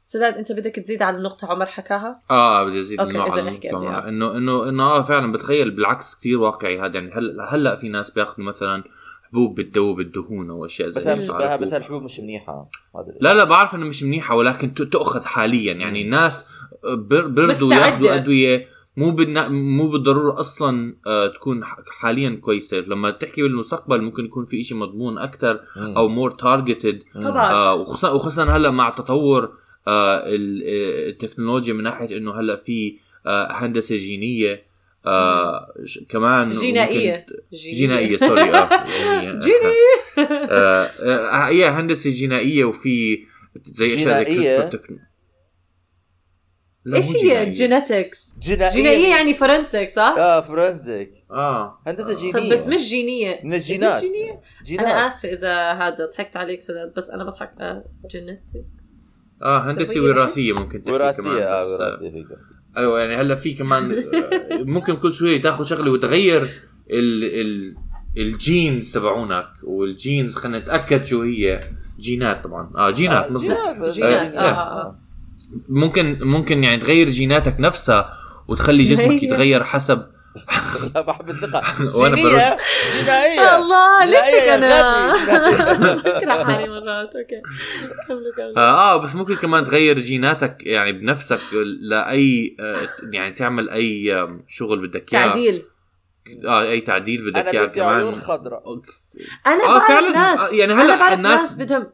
سداد 0.05 0.35
انت 0.35 0.53
بدك 0.53 0.75
تزيد 0.77 1.03
على 1.03 1.17
النقطة 1.17 1.51
عمر 1.51 1.67
حكاها؟ 1.67 2.21
آه 2.31 2.65
بدي 2.65 2.81
أزيد 2.81 3.01
أوكي، 3.01 3.19
على 3.19 3.41
النقطة. 3.41 4.09
انه 4.09 4.37
انه 4.37 4.69
إنه 4.69 4.83
آه 4.83 5.03
فعلا 5.03 5.33
بتخيل 5.33 5.71
بالعكس 5.71 6.15
كثير 6.15 6.39
واقعي 6.39 6.81
هذا. 6.81 6.95
يعني 6.95 7.13
هلا 7.13 7.55
هلأ 7.55 7.77
في 7.77 7.89
ناس 7.89 8.11
بياخذوا 8.11 8.47
مثلا 8.47 8.85
حبوب 9.33 9.61
بتذوب 9.61 10.01
الدهون 10.01 10.51
أو 10.51 10.65
أشياء 10.65 10.89
زي 10.89 11.01
بس 11.01 11.07
هيك، 11.07 11.19
مش 11.19 11.31
بس 11.61 11.73
الحبوب 11.73 12.03
مش 12.03 12.21
منيحه 12.21 12.69
الإشي. 12.97 13.19
لا 13.21 13.35
لا 13.35 13.45
بعرف 13.45 13.75
إنه 13.75 13.87
مش 13.87 14.03
منيحه 14.03 14.37
ولكن 14.37 14.75
تؤخذ 14.75 15.25
حاليا 15.25 15.73
يعني. 15.73 16.03
الناس 16.03 16.47
بر- 16.85 17.27
برضوا 17.27 17.47
مستعدة. 17.47 17.87
ياخذوا 17.87 18.15
أدوية 18.15 18.67
مو 18.97 19.11
بالنا... 19.11 19.49
مو 19.49 19.89
بالضرورة 19.89 20.41
أصلا 20.41 20.97
آه 21.07 21.27
تكون 21.29 21.65
حاليا 21.91 22.39
كويسة 22.43 22.77
لما 22.77 23.11
تحكي 23.11 23.43
بالمستقبل 23.43 24.03
ممكن 24.03 24.25
يكون 24.25 24.45
في 24.45 24.61
إشي 24.61 24.75
مضمون 24.75 25.19
أكثر. 25.19 25.61
أو 25.77 26.09
more 26.09 26.31
targeted. 26.31 27.03
طبعا. 27.23 27.53
آه 27.53 27.75
وخصوصا 27.75 28.45
هلأ 28.45 28.71
مع 28.71 28.91
تطور 28.91 29.53
آه 29.89 30.17
ال- 30.27 30.63
آه، 30.67 31.09
التكنولوجيا 31.11 31.75
من 31.75 31.83
ناحية 31.83 32.17
إنه 32.17 32.41
هلأ 32.41 32.57
في 32.57 32.97
آه 33.27 33.49
هندسة 33.53 33.97
جينية 33.97 34.72
آه 35.07 35.75
ش- 35.85 35.99
كمان 36.09 36.49
جينية. 36.49 37.27
جينائية 37.53 38.17
sorry 38.17 38.43
آه 38.55 38.69
يعني 39.23 39.39
جيني 39.41 39.73
آه 40.51 40.85
آه 41.03 41.49
هي 41.49 41.67
هندسة 41.67 42.11
جينائية 42.11 42.65
وفي 42.65 43.19
زي 43.65 43.95
أشياء 43.95 44.19
زي؟ 44.19 44.25
CRISPR 44.25 44.99
إيش 46.95 47.17
هي. 47.17 47.51
genetics 47.51 48.33
جينائية. 48.39 49.09
يعني 49.09 49.35
forensic 49.35 49.91
صح؟ 49.91 50.15
آه 50.19 50.41
forensic 50.41 51.13
آه. 51.31 51.79
هندسة 51.87 52.17
جينية. 52.21 52.33
طب 52.33 52.53
بس 52.53 52.67
مش 52.67 52.89
جينية. 52.89 53.37
من 53.45 53.55
الجينات. 53.55 53.91
إذا 53.93 54.01
جينية؟ 54.01 54.41
جينات. 54.65 54.87
أنا 54.87 55.07
آسفة 55.07 55.29
إذا 55.33 55.73
هذا 55.73 56.07
ضحكت 56.13 56.37
عليك 56.37 56.61
سداد 56.63 56.95
بس 56.97 57.11
أنا 57.11 57.25
بضحك 57.25 57.53
آه 57.61 57.85
genetics 58.11 58.53
آه 59.43 59.59
هندسة 59.59 59.95
طب 59.95 60.01
هي 60.01 60.05
وراثية 60.09 60.53
ممكن 60.53 60.85
تحكي 60.85 61.13
كمان 61.17 61.33
وراثيه 61.35 61.43
آه. 61.45 61.95
آه، 61.95 61.99
فيك 61.99 62.27
أيوه 62.77 63.01
يعني 63.01 63.17
هلا 63.17 63.35
في 63.35 63.55
كمان 63.55 63.91
آه، 63.93 64.63
ممكن 64.75 64.97
كل 64.97 65.15
شوية 65.15 65.41
تاخذ 65.41 65.65
شغلة 65.65 65.91
وتغير 65.93 66.43
ال 66.91 67.25
ال 67.41 67.77
ال 68.17 68.29
genes 68.29 68.93
تبعونك 68.93 69.47
وال 69.65 69.85
genes 69.85 70.35
خلينا 70.35 70.59
نتأكد 70.59 71.05
شو 71.05 71.23
هي 71.23 71.61
جينات 72.01 72.45
طبعا 72.45 72.71
آه 72.77 72.91
جينات 72.91 73.31
مزبوط 73.33 73.57
جينات 73.57 73.95
جينات، 73.95 74.35
آه، 74.37 74.41
آه، 74.41 74.81
آه. 74.87 74.99
ممكن 75.69 76.19
ممكن 76.23 76.65
يعني 76.65 76.77
تغير 76.81 77.09
جيناتك 77.09 77.57
نفسها 77.61 78.13
وتخلي 78.49 78.83
جسمك 78.93 79.09
هي. 79.09 79.25
يتغير 79.25 79.65
حسب 79.65 80.07
لا 80.95 81.01
بحب 81.01 81.31
الثقة. 81.31 81.63
وأنا 82.01 82.15
جينيه 82.15 82.57
جينائيه 82.99 83.57
الله 83.57 84.05
ليش 84.05 84.49
أنا. 84.49 85.13
بكره 85.95 86.45
حالي 86.45 86.69
مرات. 86.69 87.17
أوكي. 87.17 87.43
كملوا 88.09 88.33
كملوا 88.37 88.57
آه, 88.59 88.95
آه 88.95 88.97
بس 88.97 89.15
ممكن 89.15 89.35
كمان 89.35 89.65
تغير 89.65 89.99
جيناتك 89.99 90.57
يعني 90.67 90.93
بنفسك 90.93 91.41
لأي 91.81 92.57
آه 92.61 92.77
يعني 93.13 93.33
تعمل 93.35 93.71
أي 93.71 94.27
شغل 94.49 94.87
بدك 94.89 95.15
إياه. 95.15 95.27
تعديل. 95.27 95.63
آه 96.47 96.63
أي 96.63 96.81
تعديل 96.81 97.31
بدك 97.31 97.37
أنا 97.41 97.51
إياه 97.51 97.67
بدي 97.67 97.81
عيون 97.83 98.11
كمان 98.13 98.21
خضراء. 98.23 98.63
أنا 99.47 99.65
آه، 99.65 99.79
بعرف 99.79 99.89
فعلاً. 99.89 100.11
ناس. 100.11 100.41
آه، 100.41 100.49
يعني 100.51 100.73
أنا 100.73 100.83
هلا 100.83 100.97
بعرف 100.99 101.19
الناس- 101.19 101.43
ناس 101.43 101.55
بدهم. 101.55 101.87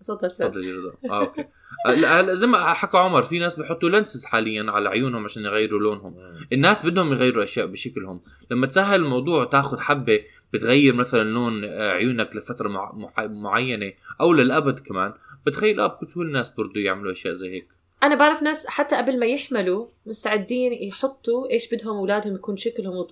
تفضل 0.00 0.30
تفضل 0.30 0.92
آه 1.10 1.20
أوكي. 1.20 1.44
هلا 1.86 2.34
زي 2.34 2.46
ما 2.46 2.72
حكى 2.72 2.96
عمر 2.96 3.22
في 3.22 3.38
ناس 3.38 3.56
بحطوا 3.56 3.88
لنسز 3.88 4.24
حاليا 4.24 4.70
على 4.70 4.88
عيونهم 4.88 5.24
عشان 5.24 5.44
يغيروا 5.44 5.80
لونهم. 5.80 6.14
الناس 6.52 6.86
بدهم 6.86 7.12
يغيروا 7.12 7.42
أشياء 7.42 7.66
بشكلهم. 7.66 8.20
لما 8.50 8.66
تسهل 8.66 9.00
الموضوع 9.00 9.44
تاخذ 9.44 9.80
حبة 9.80 10.20
بتغير 10.52 10.94
مثلا 10.94 11.24
لون 11.24 11.64
آه، 11.64 11.90
عيونك 11.90 12.36
لفترة 12.36 12.68
مع... 12.68 12.92
مع... 12.92 13.26
معينة 13.26 13.92
أو 14.20 14.32
للأبد 14.32 14.78
كمان 14.78 15.12
بتخيل 15.46 15.80
آه 15.80 15.86
بكل 15.86 16.08
سهولة 16.08 16.28
الناس 16.28 16.50
برضو 16.50 16.78
يعملوا 16.78 17.12
أشياء 17.12 17.34
زي 17.34 17.50
هيك. 17.50 17.68
أنا 18.02 18.14
بعرف 18.14 18.42
ناس 18.42 18.66
حتى 18.66 18.96
قبل 18.96 19.18
ما 19.18 19.26
يحملوا 19.26 19.86
مستعدين 20.06 20.72
يحطوا 20.72 21.50
إيش 21.50 21.74
بدهم 21.74 21.96
أولادهم 21.96 22.34
يكون 22.34 22.56
شكلهم. 22.56 23.06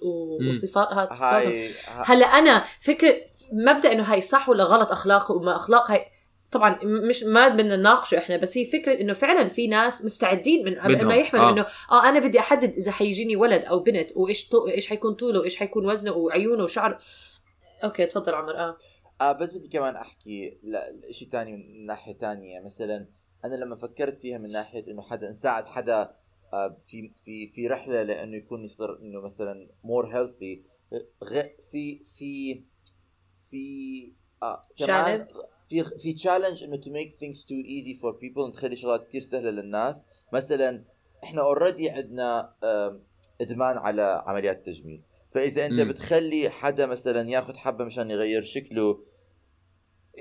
وصفات 0.51 0.89
صفاتهم. 1.15 1.53
هاي 1.53 1.71
هلأ 1.87 2.27
أنا 2.27 2.65
فكرة 2.81 3.17
مبدأ 3.53 3.93
إنه 3.93 4.03
هاي 4.03 4.21
صح 4.21 4.49
ولا 4.49 4.65
غلط 4.65 4.93
أخلاق 4.93 5.31
وما 5.31 5.57
أخلاق 5.57 5.91
هاي 5.91 6.07
طبعا 6.51 6.79
مش 6.85 7.25
ما 7.25 7.49
بدنا 7.49 7.77
نناقشه 7.77 8.19
إحنا 8.19 8.37
بس 8.37 8.59
هي 8.59 8.65
فكرة 8.65 9.01
إنه 9.01 9.13
فعلا 9.13 9.49
في 9.49 9.67
ناس 9.67 10.05
مستعدين 10.05 10.65
من 10.65 10.75
قبل. 10.75 11.05
ما 11.05 11.15
يحملوا 11.17 11.49
آه. 11.49 11.53
إنه 11.53 11.67
آه 11.91 12.09
أنا 12.09 12.19
بدي 12.19 12.41
أحدد 12.41 12.75
إذا 12.75 12.93
حيجيني 12.93 13.37
ولد 13.37 13.65
أو 13.65 13.81
بنت 13.81 14.11
وإيش 14.17 14.49
طو... 14.49 14.69
إيش 14.69 14.87
حيكون 14.87 15.15
طوله 15.15 15.41
وإيش 15.41 15.57
حيكون 15.57 15.87
وزنه 15.87 16.13
وعيونه 16.13 16.65
وشعره 16.65 16.99
أوكي 17.85 18.07
تفضل 18.07 18.35
عمر 18.35 18.57
آه 18.57 18.79
آه 19.21 19.33
بس 19.33 19.51
بدي 19.51 19.69
كمان 19.69 19.97
أحكي 19.97 20.59
لا 20.63 20.93
شيء 21.11 21.29
ثاني 21.29 21.53
من 21.53 21.87
ناحية 21.87 22.15
ثانية 22.15 22.61
مثلا 22.61 23.09
أنا 23.45 23.55
لما 23.55 23.77
فكرت 23.77 24.21
فيها 24.21 24.39
من 24.39 24.53
ناحية 24.53 24.85
إنه 24.89 25.03
حدا 25.03 25.31
نساعد 25.31 25.67
حدا 25.67 26.17
آه 26.53 26.77
في 26.87 27.13
في 27.17 27.47
في 27.47 27.67
رحلة 27.67 28.03
لإنه 28.03 28.37
يكون 28.37 28.65
يصير 28.65 28.99
إنه 28.99 29.21
مثلا 29.21 29.69
more 29.85 30.07
healthy 30.07 30.65
في 31.71 32.05
في 32.05 32.65
في 33.39 34.13
آه 34.43 34.63
كمان؟ 34.79 35.29
في 35.71 35.85
في 35.85 36.13
challenge 36.13 36.65
إنه 36.65 36.77
to 36.77 36.91
make 36.91 37.13
things 37.13 37.45
too 37.45 37.55
easy 37.55 37.95
for 37.95 38.13
people 38.13 38.53
تخلي 38.53 38.77
شغلات 38.77 39.05
كثير 39.05 39.21
سهلة 39.21 39.51
للناس. 39.51 40.05
مثلا 40.33 40.85
إحنا 41.25 41.43
already 41.43 41.91
عندنا 41.91 42.55
إدمان 43.41 43.79
على 43.79 44.23
عمليات 44.27 44.67
تجميل. 44.67 45.03
فإذا 45.35 45.67
أنت 45.67 45.81
مم. 45.81 45.89
بتخلي 45.89 46.51
حدا 46.51 46.87
مثلا 46.87 47.31
ياخذ 47.31 47.57
حبة 47.57 47.85
مشان 47.85 48.11
يغير 48.11 48.43
شكله 48.43 49.05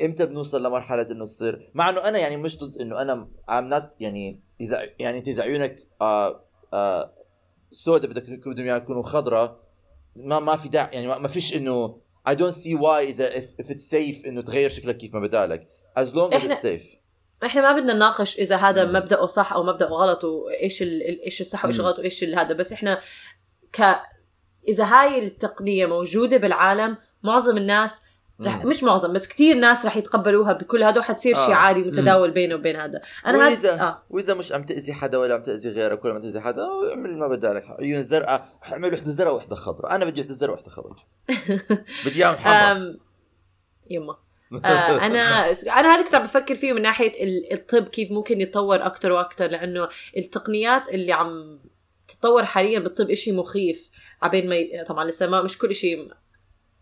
إمتى 0.01 0.25
بنوصل 0.25 0.65
لمرحلة 0.65 1.01
إنه 1.01 1.25
تصير؟ 1.25 1.71
مع 1.73 1.89
إنه 1.89 1.99
أنا 1.99 2.19
يعني 2.19 2.37
مش 2.37 2.57
ضد 2.57 2.77
إنه 2.77 3.01
أنا 3.01 3.29
I'm 3.49 3.65
not 3.65 3.89
يعني 3.99 4.39
إذا 4.61 4.89
يعني 4.99 5.17
انت 5.17 5.27
إذا 5.27 5.43
عيونك 5.43 5.87
آه 6.01 6.45
آه 6.73 7.13
سوداء 7.71 8.09
بدك 8.09 8.47
بدهم 8.47 8.75
يكونوا 8.75 9.03
خضراء 9.03 9.59
ما 10.15 10.39
ما 10.39 10.55
في 10.55 10.69
داعي 10.69 10.95
يعني 10.95 11.07
ما 11.07 11.27
فيش 11.27 11.55
إنه 11.55 12.01
I 12.29 12.35
don't 12.35 12.55
see 12.55 12.75
why 12.75 13.01
اذا 13.09 13.29
if, 13.29 13.43
if 13.65 13.69
it's 13.69 13.89
safe 13.89 14.25
إنه 14.27 14.41
تغير 14.41 14.69
شكلك 14.69 14.97
كيف 14.97 15.13
ما 15.13 15.19
بدالك 15.19 15.67
as 15.99 16.07
long 16.07 16.33
as 16.33 16.41
إحنا- 16.41 16.51
it's 16.53 16.61
safe 16.65 16.97
إحنا 17.45 17.61
ما 17.61 17.79
بدنا 17.79 17.93
نناقش 17.93 18.37
إذا 18.39 18.55
هذا 18.55 18.85
مم. 18.85 18.93
مبدأه 18.95 19.25
صح 19.25 19.53
أو 19.53 19.63
مبدأه 19.63 19.87
غلط 19.87 20.23
وايش 20.23 20.81
إيش 20.81 21.41
الصح 21.41 21.65
وإيش. 21.65 21.79
الغلط 21.79 21.99
وإيش 21.99 22.23
هذا 22.23 22.53
بس 22.53 22.71
إحنا 22.73 23.01
ك 23.73 23.81
إذا 24.67 24.83
هاي 24.83 25.25
التقنية 25.25 25.85
موجودة 25.85 26.37
بالعالم 26.37 26.97
معظم 27.23 27.57
الناس 27.57 28.01
رح. 28.41 28.65
مش 28.65 28.83
معظم 28.83 29.13
بس 29.13 29.27
كتير 29.27 29.55
ناس 29.55 29.85
رح 29.85 29.97
يتقبلوها 29.97 30.53
بكل 30.53 30.83
هذا 30.83 30.99
وحتصير 30.99 31.35
آه. 31.35 31.45
شيء 31.45 31.53
عادي 31.55 31.79
متداول 31.79 32.31
بينه 32.31 32.55
وبين 32.55 32.75
هذا. 32.75 33.01
أنا 33.25 33.37
واذا 33.37 33.73
هذا 33.73 33.81
آه. 33.81 34.03
وإذا 34.09 34.33
مش 34.33 34.51
عم 34.51 34.63
تأذي 34.63 34.93
حدا 34.93 35.17
ولا 35.17 35.33
عم 35.35 35.43
تأذي 35.43 35.69
غيرك 35.69 36.05
ولا 36.05 36.13
عم 36.13 36.21
تأذي 36.21 36.39
حدا 36.41 36.67
اعمل 36.89 37.17
ما 37.17 37.27
بدالك 37.27 37.65
عيون 37.79 38.03
زرقاء 38.03 38.45
اعمل 38.71 38.93
وحدة 38.93 39.11
زرقاء 39.11 39.35
وحدة 39.35 39.55
خضراء. 39.55 39.95
أنا 39.95 40.05
بدي 40.05 40.21
وحدة 40.21 40.33
زرقاء 40.33 40.55
وحدة 40.59 40.71
خضراء. 40.71 40.97
بدي 42.05 42.15
إياهم 42.25 42.35
حمراء. 42.35 42.95
يما. 43.89 44.15
آه 44.65 45.05
أنا 45.05 45.49
أنا 45.51 45.95
هذا 45.95 46.03
كنت 46.03 46.15
عم 46.15 46.23
بفكر 46.23 46.55
فيه 46.55 46.73
من 46.73 46.81
ناحية 46.81 47.23
ال- 47.23 47.53
الطب 47.53 47.89
كيف 47.89 48.11
ممكن 48.11 48.41
يتطور 48.41 48.85
أكثر 48.85 49.11
وأكثر 49.11 49.47
لأنه 49.47 49.89
التقنيات 50.17 50.89
اللي 50.89 51.11
عم 51.13 51.59
تتطور 52.07 52.45
حاليا 52.45 52.79
بالطب 52.79 53.09
إشي 53.11 53.31
مخيف 53.31 53.89
عبين 54.21 54.49
ما 54.49 54.55
ي... 54.55 54.83
طبعا 54.87 55.05
لسه 55.05 55.27
ما 55.27 55.41
مش 55.41 55.57
كل 55.57 55.75
شيء 55.75 56.11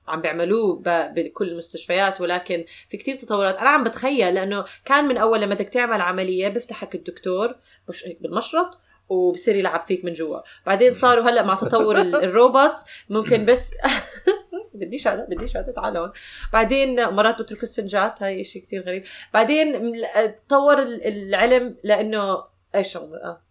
عم 0.07 0.21
بيعملوه. 0.21 0.81
بكل 0.85 1.47
المستشفيات 1.49 2.21
ولكن 2.21 2.65
في 2.89 2.97
كتير 2.97 3.15
تطورات. 3.15 3.57
أنا 3.57 3.69
عم 3.69 3.83
بتخيل 3.83 4.33
لأنه 4.35 4.65
كان 4.85 5.05
من 5.05 5.17
أول 5.17 5.41
لما 5.41 5.53
بدك 5.55 5.69
تعمل 5.69 6.01
عملية 6.01 6.47
بيفتحك 6.47 6.95
الدكتور 6.95 7.55
بالمشرط 8.21 8.79
وبصير 9.09 9.55
يلعب 9.55 9.81
فيك 9.81 10.05
من 10.05 10.13
جوا. 10.13 10.39
بعدين 10.65 10.93
صاروا 10.93 11.23
هلأ 11.29 11.43
مع 11.43 11.55
تطور 11.55 12.01
ال- 12.01 12.15
ال 12.25 12.33
robots 12.33 12.79
ممكن 13.09 13.45
بس 13.45 13.71
بديش 14.73 15.07
هذا 15.07 15.25
بديش 15.29 15.57
هذا 15.57 15.71
تعال 15.71 15.97
هون. 15.97 16.11
بعدين 16.53 17.09
مرات 17.09 17.41
بتركوا 17.41 17.65
سفنجات 17.65 18.23
هاي 18.23 18.43
شيء 18.43 18.61
كتير 18.61 18.81
غريب. 18.83 19.03
بعدين 19.33 19.93
تطور 20.47 20.81
ال- 20.81 21.03
العلم 21.07 21.77
لأنه 21.83 22.43
إيش 22.75 22.93
شغله 22.93 23.46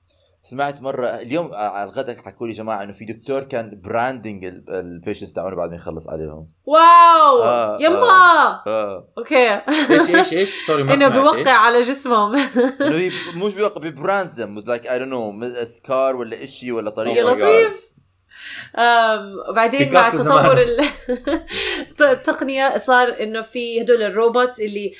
سمعت 0.50 0.82
مرة 0.82 1.06
اليوم 1.08 1.50
على 1.54 1.84
الغداء 1.90 2.16
حكوا 2.16 2.46
لي 2.46 2.52
جماعة 2.52 2.82
إنه 2.82 2.92
في 2.92 3.04
دكتور 3.04 3.42
كان 3.42 3.80
branding 3.84 4.44
ال 4.68 4.75
patients 4.75 5.32
تاعونه 5.32 5.56
بعد 5.56 5.70
ما 5.70 5.76
يخلص 5.76 6.08
عليهم. 6.08 6.46
wow! 6.64 7.42
آه، 7.42 7.78
يما! 7.80 8.62
آه 8.66 9.08
أوكي. 9.18 9.60
إيش 9.90 10.10
إيش 10.10 10.32
إيش؟ 10.32 10.66
sorry 10.66 10.82
ما 10.82 10.94
إنه 10.94 11.34
إيش؟ 11.34 11.48
على 11.48 11.80
جسمهم. 11.80 12.36
إنه 12.80 12.96
هي 12.96 13.10
مش 13.36 13.54
بيوقف 13.54 13.82
ب 13.82 13.89
brands 13.89 14.31
them 14.31 14.58
like 14.66 14.86
I 14.86 14.98
don't 14.98 15.10
know 15.10 15.64
scar 15.64 16.16
ولا 16.16 16.44
إشي 16.44 16.72
ولا 16.72 16.86
يا 16.86 16.92
Oh 16.92 16.96
طريقه 16.96 17.34
my 17.34 17.38
God. 17.38 17.42
لطيف 17.42 17.86
وبعدين 19.48 19.92
مع 19.92 20.08
تطور 20.10 20.58
التقنية 22.12 22.78
صار 22.78 23.16
إنه 23.20 23.40
في 23.40 23.82
هدول 23.82 24.02
ال 24.02 24.11
robots 24.11 24.60
اللي 24.60 24.92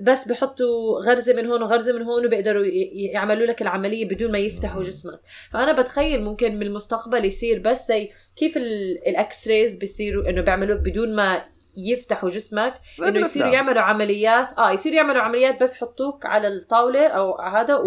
بس 0.00 0.28
بحطوا 0.28 1.00
غرزة 1.00 1.32
من 1.32 1.46
هون 1.46 1.62
وغرزة 1.62 1.92
من 1.92 2.02
هون 2.02 2.26
وبيقدروا 2.26 2.64
يعملوا 3.12 3.46
لك 3.46 3.62
العملية 3.62 4.08
بدون 4.08 4.32
ما 4.32 4.38
يفتحوا 4.38 4.82
جسمك. 4.82 5.20
فأنا 5.52 5.72
بتخيل 5.72 6.22
ممكن 6.24 6.58
بالمستقبل 6.58 7.24
يصير 7.24 7.58
بس 7.58 7.88
زي 7.88 8.10
كيف 8.36 8.56
ال- 8.56 9.08
ال 9.08 9.48
X-rays 9.48 9.74
بيصيروا 9.74 10.28
إنه 10.30 10.40
بيعملوا 10.42 10.76
بدون 10.76 11.14
ما 11.14 11.44
يفتحوا 11.76 12.30
جسمك 12.30 12.74
إنه 12.98 13.20
يصيروا. 13.20 13.48
يعملوا 13.48 13.82
عمليات. 13.82 14.52
آه 14.58 14.70
يصيروا 14.72 14.96
يعملوا 14.96 15.22
عمليات 15.22 15.62
بس 15.62 15.72
يحطوك 15.74 16.26
على 16.26 16.48
الطاولة 16.48 17.06
أو 17.06 17.40
هذا. 17.40 17.80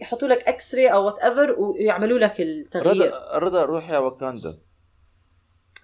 ويحطوا 0.00 0.28
لك 0.28 0.48
X-ray 0.48 0.92
أو 0.92 1.06
whatever 1.06 1.56
ويعملوا 1.58 2.18
لك 2.18 2.40
التغيير. 2.40 3.06
رضا 3.06 3.38
رضا 3.38 3.64
روح 3.64 3.90
يا 3.90 3.98
واكاندا. 3.98 4.58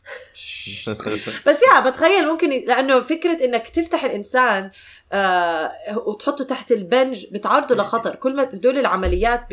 بس 1.48 1.60
يا 1.62 1.90
بتخيل 1.90 2.26
ممكن 2.26 2.48
لأنه 2.50 3.00
فكرة 3.00 3.44
إنك 3.44 3.68
تفتح 3.68 4.04
الإنسان 4.04 4.70
آه 5.12 5.72
وتحطه 6.06 6.44
تحت 6.44 6.72
البنج 6.72 7.26
بتعرضه 7.32 7.74
لخطر. 7.74 8.14
كل 8.14 8.36
ما 8.36 8.42
هدول 8.42 8.78
العمليات 8.78 9.46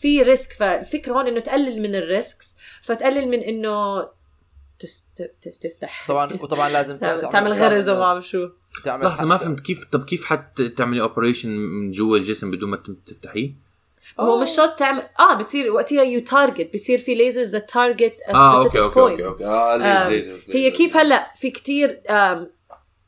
في 0.00 0.22
risk 0.22 0.52
فالفكرة 0.52 1.12
هون 1.12 1.26
إنه 1.26 1.40
تقلل 1.40 1.82
من 1.82 1.94
ال 1.94 2.04
risks 2.04 2.56
فتقلل 2.82 3.28
من 3.28 3.38
إنه 3.40 4.08
تفتح. 5.62 6.04
طبعا 6.08 6.28
وطبعا 6.40 6.68
لازم 6.68 6.96
تعمل 7.32 7.52
غرز 7.52 7.88
وما 7.88 7.98
بعرف 8.00 8.28
شو. 8.28 8.48
تعمل 8.84 9.06
لحظة 9.06 9.26
ما 9.26 9.38
حتى- 9.38 9.40
فهمت 9.40 9.60
كيف 9.60 9.84
طب 9.92 10.04
كيف 10.04 10.24
حتعملي 10.24 11.00
operation 11.02 11.48
من 11.50 11.90
جوا 11.90 12.16
الجسم 12.16 12.50
بدون 12.50 12.70
ما 12.70 12.82
تفتحيه؟ 13.06 13.52
هو 14.20 14.40
مش 14.40 14.50
شرط 14.50 14.78
تعمل 14.78 15.02
آه 15.20 15.34
بتصير 15.34 15.72
وقتها 15.72 16.02
you 16.02 16.20
target 16.20 16.70
بصير 16.74 16.98
في 16.98 17.14
lasers 17.14 17.48
that 17.50 17.70
target 17.70 18.16
آه 18.28 18.62
أوكي 18.64 18.80
أوكي 18.80 19.00
أوكي 19.00 19.24
أوكي. 19.26 19.44
آه 19.44 19.74
آم، 20.06 20.10
lasers 20.12 20.44
هي 20.50 20.70
كيف 20.70 20.96
هلأ 20.96 21.32
في 21.36 21.50
كتير 21.50 22.00
آم، 22.10 22.50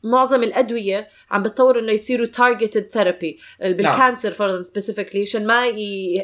معظم 0.03 0.43
الأدوية 0.43 1.07
عم 1.31 1.43
بتطور 1.43 1.79
إنه 1.79 1.91
يصيروا 1.91 2.27
targeted 2.27 2.87
therapy 2.87 3.39
بال 3.59 3.77
cancer 3.77 4.31
فرضا 4.31 4.61
specifically 4.61 5.21
عشان 5.21 5.47
ما 5.47 5.67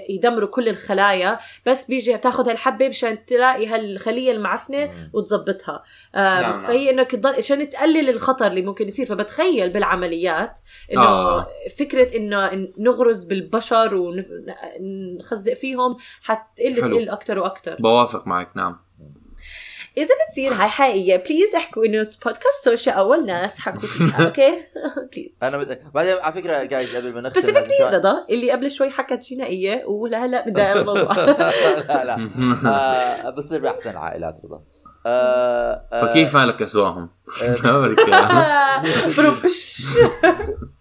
يدمروا 0.10 0.50
كل 0.50 0.70
الخلايا 0.70 1.40
بس 1.66 1.86
بيجي 1.86 2.18
بتاخذ 2.18 2.50
هالحبة 2.50 2.88
مشان 2.88 3.26
تلاقي 3.26 3.68
هالخلية 3.68 4.32
المعفنة. 4.32 5.10
وتظبطها 5.14 5.84
نعم، 6.16 6.42
نعم 6.42 6.52
نعم. 6.52 6.60
فهي 6.60 6.90
إنه 6.90 7.04
تضل 7.04 7.36
عشان 7.36 7.70
تقلل 7.70 8.10
الخطر 8.10 8.48
اللي 8.48 8.62
ممكن 8.62 8.88
يصير 8.88 9.06
فبتخيل 9.06 9.70
بالعمليات 9.70 10.60
إنه 10.94 11.02
آه. 11.02 11.40
آه. 11.40 11.48
فكرة 11.80 12.18
إنه 12.18 12.68
نغرز 12.78 13.24
بالبشر 13.24 13.96
ونخزق 13.96 15.54
فيهم 15.54 15.98
حتقل. 16.22 16.76
تقل 16.76 17.10
أكثر 17.10 17.40
وأكثر 17.40 17.76
بوافق 17.80 18.28
معك 18.28 18.52
نعم 18.56 18.89
إذا 19.98 20.08
بتصير 20.30 20.54
هاي 20.54 20.68
حقيقية 20.70 21.16
please 21.16 21.56
احكوا 21.56 21.86
إنه 21.86 21.98
بودكاست 22.04 22.64
social 22.64 22.96
أول 22.96 23.26
ناس 23.26 23.60
حكوا 23.60 23.80
فيها 23.80 24.24
okay 24.28 24.52
please 25.14 25.40
أنا 25.44 25.58
بد... 25.58 25.82
بعدين 25.94 26.16
على 26.22 26.34
فكرة 26.34 26.64
جايز 26.64 26.96
قبل 26.96 27.14
ما 27.14 27.22
نختم 27.22 27.42
specifically 27.42 27.90
رضا 27.98 28.26
اللي 28.30 28.52
قبل 28.52 28.72
شوي 28.72 28.90
حكت 28.90 29.26
جنائيه 29.32 29.86
ولهلا 29.86 30.46
من 30.48 30.60
الموضوع. 30.60 31.14
لا 31.16 32.06
لا. 32.06 32.30
آه 32.66 33.30
بصير 33.30 33.62
بأحسن 33.62 33.98
عائلات 33.98 34.36
رضا. 34.46 34.64
آه 35.06 35.86
آه 35.94 36.06
فكيف 36.06 36.36
مالك 36.36 36.62
اسواهم؟ 36.62 37.10
بربش 39.18 39.98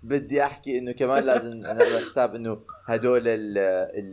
بدي 0.03 0.42
أحكي 0.42 0.79
إنه 0.79 0.92
كمان 0.92 1.25
لازم 1.25 1.57
نعمل 1.57 2.05
حساب 2.11 2.35
إنه 2.35 2.59
هدول 2.87 3.29
ال- 3.29 3.59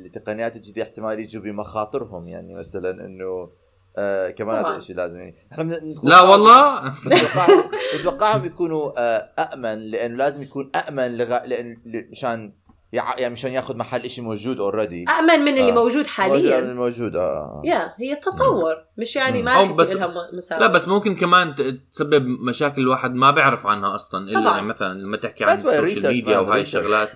التقنيات 0.05 0.55
الجديدة 0.55 0.83
احتمال 0.83 1.19
يجوا 1.19 1.41
بمخاطرهم 1.43 2.27
يعني 2.27 2.55
مثلا 2.59 2.89
إنه 3.05 3.49
آه 3.97 4.29
كمان 4.29 4.65
هذا. 4.65 4.75
الشيء 4.75 4.95
لازم 4.95 5.19
يعني. 5.19 5.35
إحنا 5.51 5.73
لا 6.03 6.21
والله. 6.21 6.93
بتوقعهم 7.99 8.45
يكونوا 8.45 8.91
آه 8.97 9.29
آمن 9.53 9.91
لأنه 9.91 10.15
لازم 10.17 10.41
يكون 10.41 10.71
آمن 10.89 11.17
لغا 11.17 11.41
لأن 11.45 11.77
مشان 12.11 12.53
يع- 12.93 13.17
يعني 13.19 13.33
مشان 13.33 13.51
ياخذ 13.51 13.77
محل 13.77 14.09
شيء 14.09 14.23
موجود 14.23 14.59
already 14.59 15.05
آمن 15.19 15.39
من 15.39 15.57
اللي 15.57 15.71
آه. 15.71 15.73
موجود 15.75 16.07
حاليا. 16.07 16.73
موجود 16.73 17.15
آه 17.15 17.61
يا 17.65 17.93
هي 17.99 18.15
تطور. 18.15 18.75
مش 18.97 19.15
يعني 19.15 19.43
ما 19.43 19.51
أو 19.57 19.73
بس- 19.73 19.91
لها 19.95 20.29
لا 20.59 20.67
بس 20.67 20.87
ممكن 20.87 21.15
كمان 21.15 21.55
تسبب 21.91 22.25
مشاكل 22.27 22.81
الواحد 22.81 23.13
ما 23.13 23.31
بيعرف 23.31 23.67
عنها 23.67 23.95
أصلا 23.95 24.29
إلا 24.29 24.39
طبعاً. 24.39 24.55
يعني 24.55 24.67
مثلا 24.67 24.93
لما 24.93 25.17
تحكي 25.17 25.43
عن 25.43 25.57
ال 25.57 25.65
social 25.65 26.11
media 26.13 26.37
وهاي. 26.39 26.61
الشغلات. 26.61 27.09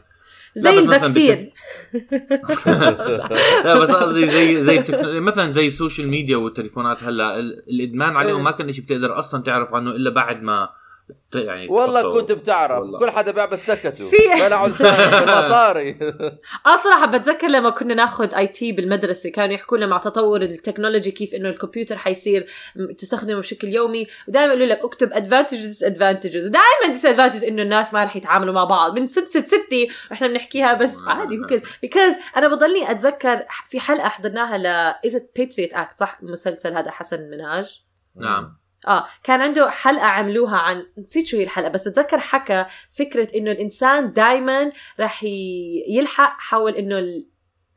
زي 0.55 0.79
ال 0.79 0.88
vaccine 0.88 1.51
لا 3.65 3.79
بس 3.79 3.91
قصدي 3.91 4.29
زي 4.29 4.63
زي 4.63 4.83
مثلا 5.19 5.51
زي 5.51 5.67
ال 5.67 5.73
social 5.73 6.07
media 6.07 6.37
والتليفونات 6.37 7.03
هلأ 7.03 7.39
ال- 7.39 7.63
الإدمان 7.69 8.15
عليهم 8.15 8.35
إيه. 8.37 8.43
ما 8.43 8.51
كان 8.51 8.71
شيء 8.71 8.83
بتقدر 8.83 9.19
أصلا 9.19 9.43
تعرف 9.43 9.73
عنه 9.73 9.91
إلا 9.91 10.09
بعد 10.09 10.43
ما 10.43 10.69
يعني 11.35 11.67
والله 11.69 12.13
كنت 12.13 12.31
بتعرف 12.31 12.79
والله. 12.79 12.99
كل 12.99 13.09
حدا 13.09 13.31
باع 13.31 13.45
بس 13.45 13.59
سكتوا 13.67 14.09
في- 14.09 14.17
بلعوا 14.45 14.67
آه 16.65 16.75
صراحة 16.83 17.05
بتذكر 17.05 17.47
لما 17.47 17.69
كنا 17.69 17.93
ناخذ 17.93 18.33
IT 18.35 18.71
بالمدرسة 18.71 19.29
كانوا 19.29 19.53
يحكوا 19.55 19.77
لنا 19.77 19.87
مع 19.87 19.97
تطور 19.97 20.41
ال 20.41 20.48
technology 20.48 21.11
كيف 21.11 21.35
إنه 21.35 21.49
الكمبيوتر 21.49 21.97
حيصير 21.97 22.47
تستخدمه 22.97 23.39
بشكل 23.39 23.67
يومي. 23.67 24.07
ودائما 24.27 24.47
يقولوا 24.53 24.67
لك 24.67 24.83
اكتب 24.83 25.13
advantages 25.13 25.83
advantages 25.83 26.47
دائما 26.47 26.93
disadvantages 26.93 27.43
إنه 27.43 27.61
الناس 27.61 27.93
ما 27.93 28.03
رح 28.03 28.15
يتعاملوا 28.15 28.53
مع 28.53 28.63
بعض. 28.63 28.99
من 28.99 29.07
ست 29.07 29.27
ست 29.27 29.47
ستي 29.47 29.89
وإحنا 30.11 30.27
بنحكيها 30.27 30.73
بس 30.73 30.97
عادي 31.07 31.37
هو 31.39 31.45
كذا 31.45 31.61
because 31.81 32.13
أنا 32.37 32.47
بضلني 32.47 32.91
أتذكر 32.91 33.43
في 33.69 33.79
حلقة 33.79 34.09
حضرناها 34.09 34.57
ل 34.57 34.67
the 35.07 35.15
Patriot 35.37 35.73
Act 35.73 35.97
صح؟ 35.99 36.19
المسلسل 36.23 36.73
هذا 36.77 36.91
حسن 36.91 37.29
منهاج. 37.29 37.83
نعم. 38.15 38.58
آه 38.87 39.05
كان 39.23 39.41
عنده 39.41 39.69
حلقة 39.69 40.05
عملوها 40.05 40.57
عن 40.57 40.85
نسيت 40.97 41.27
شو 41.27 41.37
هي 41.37 41.43
الحلقة 41.43 41.69
بس 41.69 41.87
بتذكر 41.87 42.19
حكى 42.19 42.65
فكرة 42.97 43.27
إنه 43.37 43.51
الإنسان 43.51 44.13
دائما 44.13 44.71
راح 44.99 45.23
ي- 45.23 45.83
يلحق 45.87 46.35
حول 46.39 46.75
إنه 46.75 46.99
ال- 46.99 47.27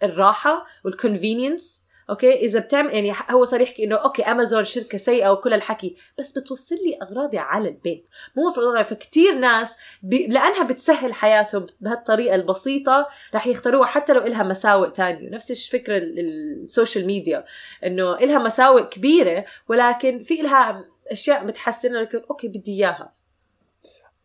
الراحة 0.02 0.66
وال 0.84 0.99
convenience 0.99 1.82
okay 2.10 2.32
إذا 2.32 2.60
بتعمل 2.60 2.94
يعني 2.94 3.12
هو 3.30 3.44
صار 3.44 3.60
يحكي 3.60 3.84
إنه 3.84 3.96
okay 3.96 4.22
أمازون 4.22 4.64
شركة 4.64 4.98
سيئة 4.98 5.28
وكل 5.32 5.52
الحكي 5.54 5.96
بس 6.18 6.32
بتوصل 6.38 6.74
لي 6.74 6.98
أغراضي 7.02 7.38
على 7.38 7.68
البيت 7.68 8.08
مو 8.36 8.46
مفروض 8.48 8.66
أغراضي. 8.66 8.84
فكتير 8.84 9.34
ناس 9.34 9.74
ب... 10.02 10.14
لأنها 10.14 10.62
بتسهل 10.62 11.14
حياتهم 11.14 11.66
بهالطريقة 11.80 12.34
البسيطة 12.34 13.08
رح 13.34 13.46
يختاروها 13.46 13.86
حتى 13.86 14.12
لو 14.12 14.20
إلها 14.26 14.42
مساوئ 14.42 14.90
تانية 14.90 15.30
نفس 15.30 15.50
الفكرة 15.50 15.96
ال- 15.96 16.18
ال- 16.18 16.62
ال 16.64 16.70
social 16.70 17.06
media 17.06 17.44
إنه 17.86 18.14
إلها 18.16 18.38
مساوئ 18.38 18.82
كبيرة 18.82 19.44
ولكن 19.68 20.22
في 20.22 20.40
إلها 20.40 20.84
أشياء 21.12 21.46
بتحسن 21.46 21.92
لك 21.92 22.14
okay 22.30 22.48
بدي 22.48 22.72
إياها. 22.72 23.12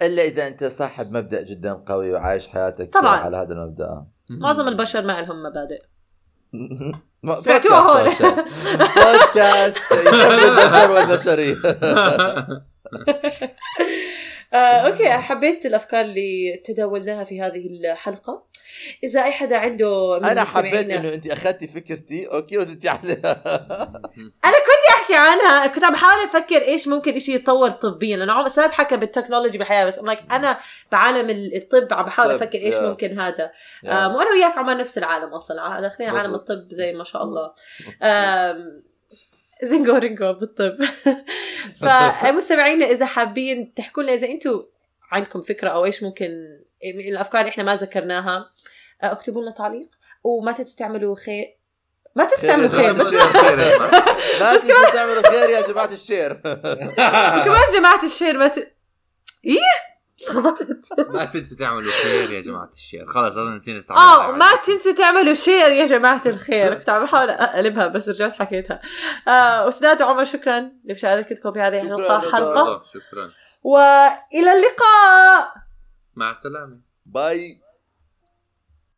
إلا 0.01 0.23
إذا 0.23 0.47
أنت 0.47 0.63
صاحب 0.63 1.11
مبدأ 1.11 1.41
جدا 1.41 1.73
قوي 1.73 2.13
وعايش 2.13 2.47
حياتك 2.47 2.93
طبعاً. 2.93 3.17
على 3.17 3.37
هذا 3.37 3.53
المبدأ. 3.53 4.05
معظم 4.29 4.67
البشر 4.67 5.01
ما 5.01 5.21
لهم 5.21 5.43
مبادئ. 5.43 5.81
سمعتوها 7.43 7.79
هون. 7.79 8.09
بودكاست 8.95 9.91
البشر 9.91 10.91
والبشرية. 10.91 11.55
okay 14.53 15.09
حبيت 15.09 15.65
الأفكار 15.65 16.01
اللي 16.01 16.61
تداولناها 16.65 17.23
في 17.23 17.41
هذه 17.41 17.67
الحلقة. 17.67 18.47
إذا 19.03 19.23
أي 19.23 19.31
حدا 19.31 19.57
عنده 19.57 20.19
من 20.19 20.25
أنا 20.25 20.43
حبيت 20.43 20.89
إنه 20.89 21.13
أنت 21.13 21.27
أخذتي 21.27 21.67
فكرتي. 21.67 22.27
okay 22.27 22.57
وزدتي 22.57 22.89
عليها. 22.89 23.43
أحكي 25.07 25.15
عنها. 25.15 25.67
كنت 25.67 25.83
عم 25.83 25.93
بحاول 25.93 26.23
أفكر 26.23 26.61
إيش 26.61 26.87
ممكن 26.87 27.19
شيء 27.19 27.35
يتطور 27.35 27.69
طبيا. 27.69 28.17
لأنه 28.17 28.33
عمر 28.33 28.47
سعد 28.47 28.71
حكى 28.71 28.97
بال 28.97 29.07
technology 29.07 29.57
بالحياة 29.57 29.85
بس 29.85 29.99
like 29.99 30.31
أنا 30.31 30.59
بعالم 30.91 31.29
الطب 31.29 31.93
عم 31.93 32.05
بحاول 32.05 32.35
أفكر 32.35 32.57
إيش. 32.59 32.75
ممكن 32.75 33.19
هذا. 33.19 33.51
آم، 33.85 34.15
وأنا 34.15 34.29
وياك 34.31 34.57
عمر 34.57 34.77
نفس 34.77 34.97
العالم 34.97 35.33
أصلا. 35.33 35.81
داخلين 35.81 36.09
عالم. 36.09 36.35
الطب 36.35 36.67
زي 36.69 36.93
ما 36.93 37.03
شاء 37.03 37.23
الله. 37.23 37.51
زنجو 39.63 39.95
رينجو 39.95 40.33
بالطب. 40.33 40.77
فمستمعينا 41.81 42.85
إذا 42.85 43.05
حابين 43.05 43.73
تحكوا 43.73 44.03
لنا 44.03 44.13
إذا 44.13 44.27
أنتم 44.27 44.63
عندكم 45.11 45.41
فكرة 45.41 45.69
أو 45.69 45.85
إيش 45.85 46.03
ممكن 46.03 46.29
الأفكار 46.83 47.41
اللي 47.41 47.49
إحنا 47.49 47.63
ما 47.63 47.75
ذكرناها 47.75 48.51
آه، 49.03 49.11
اكتبوا 49.11 49.41
لنا 49.41 49.51
تعليق. 49.51 49.89
وما 50.23 50.51
تنسوا 50.51 50.77
تعملوا 50.77 51.15
خير؟ 51.15 51.57
ما 52.15 52.25
تنسوا 52.25 52.47
تعملوا 52.47 52.69
خير 52.69 52.93
بس. 52.93 53.13
ما 54.41 54.57
تنسوا 54.57 54.89
تعملوا 54.89 55.29
خير 55.29 55.49
يا 55.49 55.61
جماعة 55.67 55.93
ال 55.93 55.99
share. 55.99 56.33
كمان 57.45 57.63
جماعة 57.73 58.03
ال 58.03 58.09
share 58.09 58.37
ما 58.37 58.47
ت... 58.47 58.57
إيه؟ 59.45 59.96
لخبطت 60.29 60.67
ما 61.13 61.25
تنسوا 61.25 61.57
تعملوا 61.57 61.91
خير 62.03 62.31
يا 62.31 62.41
جماعة 62.41 62.69
ال 62.73 62.78
share. 62.78 63.05
خلاص 63.05 63.37
أظن 63.37 63.55
نسينا 63.55 63.77
نستعمل 63.77 63.99
آه 64.01 64.31
ما 64.31 64.55
تنسوا 64.55 64.91
تعملوا 64.91 65.33
share 65.33 65.69
يا 65.71 65.85
جماعة 65.85 66.21
الخير. 66.25 66.73
كنت 66.73 66.89
عم 66.89 67.03
بحاول 67.03 67.29
أقلبها 67.29 67.87
بس 67.87 68.09
رجعت 68.09 68.33
حكيتها. 68.33 68.81
آه 69.27 69.67
أستاذ 69.67 70.03
عمر 70.03 70.23
شكرا. 70.23 70.71
لمشاركتكم 70.85 71.53
في 71.53 71.59
هذه 71.59 71.83
شكراً. 71.83 72.19
حلقة. 72.31 72.81
شكرا. 72.83 73.29
وإلى 73.63 74.51
اللقاء. 74.53 75.53
مع 76.15 76.31
السلامة. 76.31 76.79
باي. 77.05 77.61